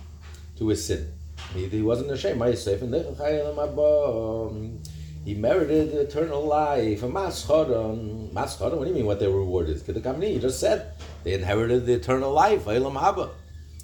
to 0.58 0.68
his 0.68 0.86
sin. 0.86 1.12
He, 1.56 1.68
he 1.68 1.82
wasn't 1.82 2.12
ashamed. 2.12 2.38
Maya 2.38 2.56
Sefer, 2.56 2.86
Nachachayel 2.86 3.56
Mabai. 3.56 4.88
He 5.24 5.36
merited 5.36 5.94
eternal 5.94 6.44
life. 6.46 7.02
Mascharon. 7.02 8.32
Mascharon, 8.34 8.78
what 8.78 8.86
do 8.86 8.90
you 8.90 8.96
mean 8.96 9.06
what 9.06 9.20
their 9.20 9.30
reward 9.30 9.70
is? 9.70 9.86
He 9.86 10.40
just 10.40 10.60
said 10.60 10.94
they 11.24 11.34
inherited 11.34 11.86
the 11.86 11.94
eternal 11.94 12.32
life. 12.34 12.68
Elam 12.68 12.96
Haba. 12.96 13.30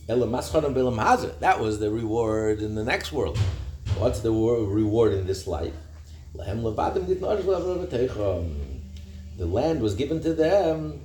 Elam 0.09 0.31
Mascharon 0.31 0.73
Belam 0.73 0.97
Hazar. 0.97 1.33
That 1.39 1.59
was 1.59 1.79
the 1.79 1.91
reward 1.91 2.61
in 2.61 2.73
the 2.73 2.83
next 2.83 3.11
world. 3.11 3.37
What's 3.99 4.21
the 4.21 4.31
reward 4.31 5.13
in 5.13 5.27
this 5.27 5.45
life? 5.45 5.73
Lahem 6.35 6.63
levadim 6.63 7.05
leveravateichom. 7.05 8.79
The 9.37 9.45
land 9.45 9.81
was 9.81 9.93
given 9.93 10.19
to 10.23 10.33
them. 10.33 11.03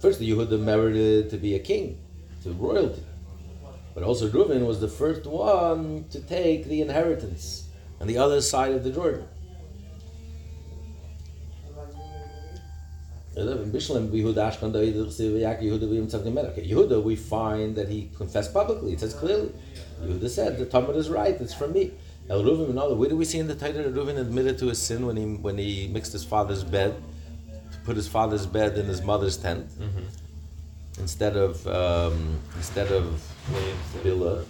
First, 0.00 0.18
the 0.18 0.28
Yehuda 0.28 0.58
merited 0.60 1.30
to 1.30 1.36
be 1.36 1.54
a 1.54 1.60
king, 1.60 1.98
to 2.42 2.52
royalty. 2.52 3.02
But 3.94 4.02
also, 4.02 4.28
Reuven 4.28 4.66
was 4.66 4.80
the 4.80 4.88
first 4.88 5.24
one 5.24 6.04
to 6.10 6.20
take 6.20 6.66
the 6.66 6.82
inheritance 6.82 7.68
on 8.00 8.08
the 8.08 8.18
other 8.18 8.40
side 8.40 8.72
of 8.72 8.84
the 8.84 8.90
Jordan. 8.90 9.26
Yehuda, 16.64 17.02
we 17.02 17.16
find 17.16 17.76
that 17.76 17.88
he 17.88 18.10
confessed 18.16 18.54
publicly. 18.54 18.94
It 18.94 19.00
says 19.00 19.12
clearly. 19.12 19.52
Yehuda 20.02 20.28
said, 20.30 20.58
The 20.58 20.64
Talmud 20.64 20.96
is 20.96 21.10
right, 21.10 21.38
it's 21.38 21.52
from 21.52 21.72
me. 21.74 21.92
El 22.28 22.42
Reuven 22.42 22.70
and. 22.70 22.98
Where 22.98 23.08
do 23.08 23.16
we 23.16 23.24
see 23.24 23.38
in 23.38 23.46
the 23.46 23.54
Torah 23.54 23.72
that 23.72 23.94
Reuven 23.94 24.18
admitted 24.18 24.58
to 24.58 24.66
his 24.66 24.80
sin 24.80 25.06
when 25.06 25.16
he 25.16 25.24
when 25.36 25.58
he 25.58 25.88
mixed 25.88 26.12
his 26.12 26.24
father's 26.24 26.64
bed, 26.64 27.00
to 27.72 27.78
put 27.84 27.94
his 27.94 28.08
father's 28.08 28.46
bed 28.46 28.78
in 28.78 28.86
his 28.86 29.02
mother's 29.02 29.36
tent 29.36 29.68
mm-hmm. 29.78 30.06
instead 30.98 31.36
of 31.36 31.64
um, 31.68 32.40
instead 32.56 32.90
of 32.90 33.04
Bilhah. 34.02 34.44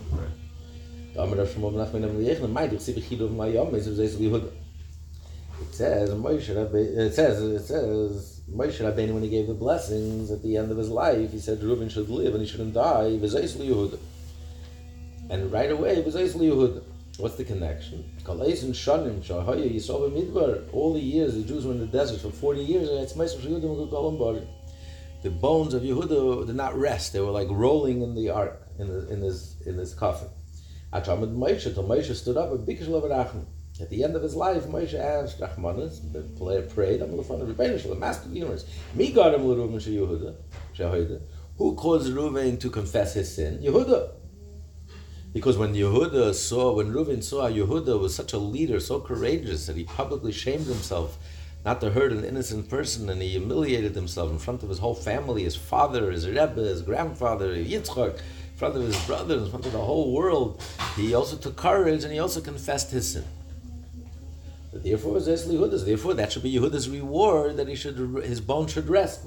It 5.61 5.75
says 5.75 6.11
Moshe 6.11 6.49
it 6.51 7.15
says 7.15 7.41
it 7.41 7.65
says 7.67 8.41
Moshe 8.51 8.81
Rabbeinu 8.81 9.15
when 9.15 9.23
he 9.23 9.29
gave 9.29 9.47
the 9.47 9.55
blessings 9.55 10.31
at 10.31 10.43
the 10.43 10.57
end 10.57 10.71
of 10.71 10.77
his 10.77 10.89
life, 10.89 11.33
he 11.33 11.39
said 11.39 11.61
Reuven 11.61 11.91
should 11.91 12.09
live 12.09 12.35
and 12.35 12.43
he 12.43 12.49
shouldn't 12.49 12.75
die. 12.75 13.19
And 15.29 15.51
right 15.53 15.71
away, 15.73 16.03
Yehuda. 16.03 16.83
What's 17.19 17.37
the 17.37 17.45
connection? 17.45 18.05
All 18.29 18.45
the 20.93 21.01
years 21.01 21.35
the 21.35 21.43
Jews 21.43 21.65
were 21.65 21.73
in 21.73 21.81
the 21.81 21.87
desert 21.87 22.21
for 22.21 22.31
40 22.31 22.61
years, 22.61 22.89
the 25.23 25.31
bones 25.31 25.73
of 25.73 25.83
Yehuda 25.83 26.47
did 26.47 26.57
not 26.57 26.79
rest. 26.79 27.15
They 27.15 27.21
were 27.21 27.31
like 27.31 27.49
rolling 27.51 28.03
in 28.03 28.15
the 28.15 28.29
ark, 28.29 28.61
in, 28.79 28.89
the, 28.89 29.11
in, 29.11 29.21
this, 29.23 29.57
in 29.65 29.79
this 29.79 29.95
coffin. 29.95 30.29
Until 30.93 31.17
Moshe 31.17 32.15
stood 32.15 32.37
up 32.37 32.53
and 32.53 32.67
at 33.81 33.91
the 33.91 34.03
end 34.05 34.17
of 34.17 34.23
his 34.23 34.35
life, 34.35 34.65
Moshe 34.65 34.95
asked 34.95 35.39
Rachmanis, 35.39 36.01
prayed, 36.75 37.03
I'm 37.03 37.17
the 37.17 37.95
master 37.95 38.25
of 38.25 38.31
the 38.31 38.39
universe. 38.39 38.65
Me 38.95 39.13
got 39.13 39.35
him 39.35 39.43
Who 41.59 41.75
caused 41.75 42.13
Reuven 42.13 42.59
to 42.61 42.71
confess 42.71 43.15
his 43.15 43.35
sin? 43.35 43.59
Yehuda. 43.59 44.13
Because 45.35 45.59
when 45.59 45.75
Yehuda 45.75 46.33
saw, 46.33 46.75
when 46.75 46.91
Reuven 46.91 47.23
saw 47.23 47.51
Yehuda 47.51 48.01
was 48.01 48.15
such 48.15 48.33
a 48.33 48.39
leader, 48.39 48.81
so 48.81 49.01
courageous, 49.01 49.67
that 49.67 49.77
he 49.77 49.85
publicly 49.85 50.33
shamed 50.33 50.67
himself 50.67 51.19
not 51.63 51.81
to 51.83 51.91
hurt 51.91 52.13
an 52.13 52.25
innocent 52.25 52.71
person, 52.71 53.11
and 53.11 53.21
he 53.21 53.29
humiliated 53.31 53.95
himself 53.95 54.31
in 54.31 54.39
front 54.39 54.63
of 54.63 54.71
his 54.71 54.79
whole 54.79 54.95
family, 54.95 55.43
his 55.43 55.57
father, 55.57 56.11
his 56.11 56.27
Rebbe, 56.27 56.55
his 56.55 56.81
grandfather, 56.81 57.55
Yitzchak, 57.55 58.15
in 58.15 58.57
front 58.57 58.77
of 58.77 58.83
his 58.83 58.99
brothers, 59.05 59.43
in 59.43 59.51
front 59.51 59.67
of 59.67 59.73
the 59.73 59.79
whole 59.79 60.15
world, 60.15 60.63
he 60.97 61.13
also 61.13 61.37
took 61.37 61.57
courage 61.57 62.05
and 62.05 62.13
he 62.15 62.19
also 62.19 62.41
confessed 62.41 62.91
his 62.91 63.13
sin. 63.13 63.25
Therefore, 64.73 65.21
therefore 65.21 66.15
that 66.15 66.33
should 66.33 66.43
be 66.43 66.53
Yehuda's 66.53 66.89
reward 66.89 67.57
that 67.57 67.69
he 67.69 67.75
should 67.75 67.97
his 68.25 68.41
bone 68.41 68.67
should 68.67 68.89
rest. 68.89 69.27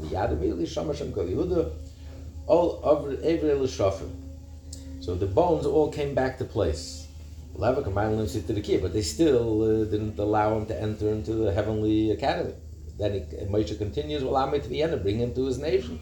So 5.00 5.16
the 5.16 5.26
bones 5.26 5.66
all 5.66 5.92
came 5.92 6.14
back 6.14 6.38
to 6.40 6.46
place. 6.46 7.08
But 7.56 8.94
they 8.94 9.02
still 9.02 9.64
uh, 9.64 9.86
didn't 9.86 10.20
allow 10.20 10.58
him 10.58 10.66
to 10.68 10.82
enter 10.82 11.10
into 11.10 11.34
the 11.34 11.52
heavenly 11.54 12.12
academy. 12.12 12.54
Then 12.98 13.14
he, 13.14 13.20
Moshe 13.46 13.78
continues, 13.78 14.22
allow 14.24 14.50
me 14.50 14.60
to 14.60 14.80
and 14.80 15.02
bring 15.02 15.18
him 15.18 15.34
to 15.34 15.46
his 15.46 15.58
nation. 15.58 16.00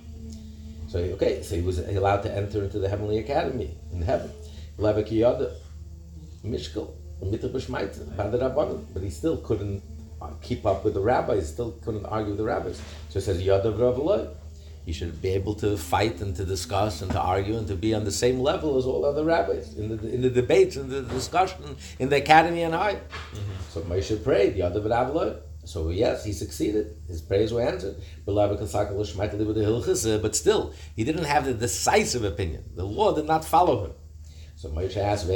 So 0.88 1.00
okay, 1.00 1.44
so 1.44 1.56
he 1.56 1.62
was 1.62 1.80
allowed 1.80 2.24
to 2.24 2.34
enter 2.34 2.64
into 2.64 2.80
the 2.80 2.90
heavenly 2.90 3.20
academy 3.20 3.78
in 3.92 4.02
heaven. 4.02 4.32
But 7.22 9.04
he 9.04 9.10
still 9.10 9.38
couldn't 9.38 9.84
uh, 10.22 10.32
keep 10.42 10.66
up 10.66 10.84
with 10.84 10.94
the 10.94 11.02
rabbis, 11.02 11.48
still 11.50 11.72
couldn't 11.84 12.06
argue 12.06 12.30
with 12.32 12.38
the 12.38 12.44
rabbis. 12.44 12.82
So 13.10 13.20
it 13.20 13.24
says 13.24 13.42
Yadav 13.42 13.80
Rav 13.80 14.30
he 14.88 14.94
should 14.94 15.22
be 15.22 15.28
able 15.32 15.54
to 15.56 15.76
fight 15.76 16.22
and 16.22 16.34
to 16.38 16.46
discuss 16.46 17.02
and 17.02 17.12
to 17.12 17.20
argue 17.20 17.58
and 17.58 17.68
to 17.68 17.76
be 17.76 17.94
on 17.94 18.06
the 18.06 18.12
same 18.12 18.40
level 18.40 18.78
as 18.78 18.86
all 18.86 19.04
other 19.04 19.26
rabbis 19.26 19.76
in 19.76 19.90
the, 19.90 19.98
in 20.16 20.22
the 20.22 20.30
debates 20.30 20.78
and 20.78 20.90
the 20.90 21.02
discussion 21.02 21.76
in 22.00 22.08
the 22.08 22.16
academy 22.16 22.62
and 22.64 22.74
high. 22.74 23.02
So 23.72 23.82
Moshe 23.82 24.24
prayed, 24.24 24.54
the 24.56 24.62
other 24.62 24.80
Rabbi. 24.80 25.34
So 25.66 25.90
yes, 25.90 26.24
he 26.24 26.32
succeeded. 26.32 26.96
His 27.10 27.22
prayers 27.22 27.52
were 27.52 27.62
answered. 27.62 27.98
uh, 28.26 30.18
But 30.20 30.36
still, 30.38 30.74
he 30.96 31.04
didn't 31.04 31.26
have 31.26 31.44
the 31.44 31.54
decisive 31.54 32.24
opinion. 32.24 32.64
The 32.74 32.86
law 32.86 33.14
did 33.14 33.26
not 33.26 33.44
follow 33.44 33.84
him. 33.84 33.92
So 34.56 34.70
Moshe 34.70 34.96
asked 34.96 35.28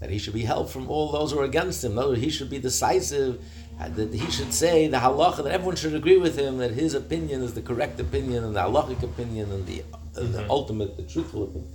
Ve'ez 0.00 0.08
and 0.08 0.08
Mitzadav 0.08 0.08
Tia 0.08 0.08
that 0.08 0.10
he 0.10 0.18
should 0.18 0.34
be 0.34 0.44
helped 0.44 0.72
from 0.72 0.88
all 0.88 1.12
those 1.12 1.32
who 1.32 1.38
are 1.38 1.44
against 1.44 1.84
him. 1.84 1.96
Words, 1.96 2.20
he 2.20 2.30
should 2.30 2.50
be 2.50 2.58
decisive. 2.58 3.40
That 3.78 4.12
he 4.12 4.30
should 4.30 4.52
say 4.52 4.88
the 4.88 4.98
halacha 4.98 5.42
that 5.44 5.52
everyone 5.52 5.76
should 5.76 5.94
agree 5.94 6.18
with 6.18 6.36
him 6.36 6.58
that 6.58 6.72
his 6.72 6.92
opinion 6.92 7.42
is 7.42 7.54
the 7.54 7.62
correct 7.62 7.98
opinion 7.98 8.44
and 8.44 8.54
the 8.54 8.60
halachic 8.60 9.02
opinion 9.02 9.50
and 9.52 9.66
the, 9.66 9.82
uh, 9.94 10.20
the 10.20 10.46
ultimate, 10.50 10.98
the 10.98 11.02
truthful 11.02 11.44
opinion. 11.44 11.72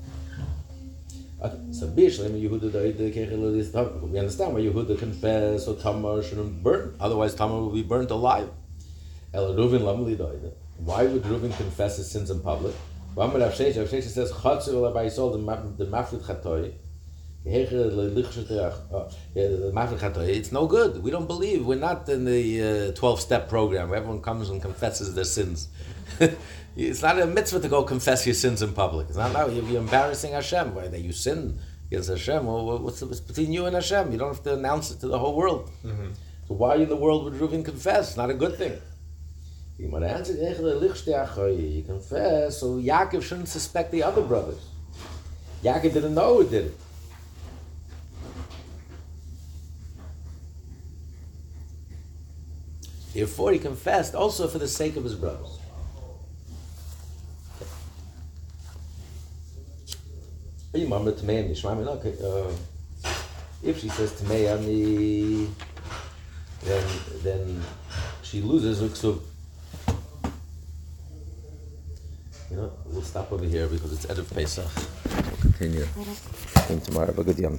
Okay, 1.42 1.58
so 1.72 1.88
Bishlam 1.88 2.40
Yehuda 2.40 2.72
David 2.72 4.12
We 4.12 4.20
understand 4.20 4.54
why 4.54 4.62
Yehuda 4.62 5.00
confessed 5.00 5.66
so 5.66 5.76
Tamar 5.76 6.22
shouldn't 6.24 6.62
burn. 6.64 6.96
Otherwise, 7.00 7.34
Tamar 7.34 7.60
will 7.60 7.72
be 7.72 7.84
burnt 7.84 8.12
alive. 8.12 8.50
El 9.34 9.56
Reuven 9.56 9.82
Lamli 9.82 10.16
Why 10.78 11.06
would 11.06 11.24
Reuven 11.24 11.58
confess 11.58 11.98
his 11.98 12.12
sins 12.12 12.30
in 12.30 12.40
public? 12.40 12.76
Rav 13.16 13.34
Shesha? 13.34 13.78
Rav 13.78 13.90
Shesha 13.90 14.04
says 14.04 14.30
the 14.30 14.36
Mafrid 15.86 16.22
Chatoi. 16.22 16.74
Chatoi. 19.98 20.18
Oh, 20.18 20.22
it's 20.22 20.52
no 20.52 20.66
good. 20.66 21.04
We 21.04 21.12
don't 21.12 21.28
believe. 21.28 21.66
We're 21.66 21.78
not 21.78 22.10
in 22.10 22.26
the 22.26 22.90
uh, 22.90 22.92
twelve-step 22.94 23.50
program 23.50 23.90
where 23.90 24.00
everyone 24.00 24.22
comes 24.22 24.50
and 24.50 24.62
confesses 24.62 25.14
their 25.14 25.26
sins. 25.26 25.68
It's 26.78 27.02
not 27.02 27.18
a 27.22 27.26
mitzvah 27.26 27.62
to 27.62 27.70
go 27.70 27.84
confess 27.84 28.26
your 28.26 28.36
sins 28.36 28.62
in 28.62 28.74
public. 28.74 29.08
It's 29.08 29.18
not. 29.18 29.32
You're, 29.54 29.80
embarrassing 29.80 30.34
Hashem. 30.34 30.76
Why 30.76 30.90
that 30.90 31.00
you 31.00 31.14
sin 31.14 31.58
against 31.88 32.10
Hashem? 32.10 32.46
Well, 32.46 32.80
what's, 32.80 33.02
what's 33.02 33.22
between 33.22 33.54
you 33.54 33.66
and 33.66 33.76
Hashem? 33.76 34.12
You 34.12 34.18
don't 34.18 34.34
have 34.34 34.44
to 34.44 34.56
announce 34.56 34.92
it 34.92 35.00
to 35.00 35.08
the 35.08 35.18
whole 35.18 35.38
world. 35.38 35.72
Mm-hmm. 35.86 36.08
So 36.48 36.54
why 36.54 36.76
in 36.76 36.90
the 36.90 36.98
world 36.98 37.24
would 37.24 37.36
Reuven 37.36 37.64
confess? 37.64 38.10
It's 38.10 38.18
not 38.18 38.30
a 38.30 38.34
good 38.34 38.58
thing. 38.58 38.78
You 39.78 39.88
might 39.90 40.04
answer, 40.04 40.34
he 40.34 41.84
oh, 41.84 41.84
confess, 41.86 42.60
so 42.60 42.78
Yaakov 42.78 43.24
shouldn't 43.24 43.50
suspect 43.50 43.92
the 43.92 44.04
other 44.04 44.22
brothers. 44.22 44.66
Yaakov 45.64 45.94
didn't 45.94 46.16
know 46.16 46.42
who 46.42 46.50
did 46.50 46.66
it. 46.68 46.78
Therefore, 53.16 53.54
he 53.54 53.60
confessed 53.60 54.14
also 54.14 54.46
for 54.46 54.58
the 54.60 54.68
sake 54.68 54.98
of 54.98 55.06
his 55.06 55.16
brothers. 55.16 55.58
Uh, 60.74 62.52
if 63.64 63.80
she 63.80 63.88
says 63.88 64.12
Tamei 64.20 65.48
then 66.66 66.84
then 67.24 67.64
she 68.22 68.42
loses 68.42 68.82
Uksuv. 68.82 69.22
You 72.52 72.58
know, 72.58 72.74
we'll 72.88 73.02
stop 73.02 73.32
over 73.32 73.46
here 73.46 73.68
because 73.68 73.94
it's 73.94 74.06
Erev 74.08 74.30
Pesach. 74.34 74.68
We'll 75.06 75.38
continue. 75.40 75.88
Tomorrow. 76.84 77.06
Have 77.06 77.20
a 77.20 77.24
good 77.24 77.40
Yom. 77.40 77.58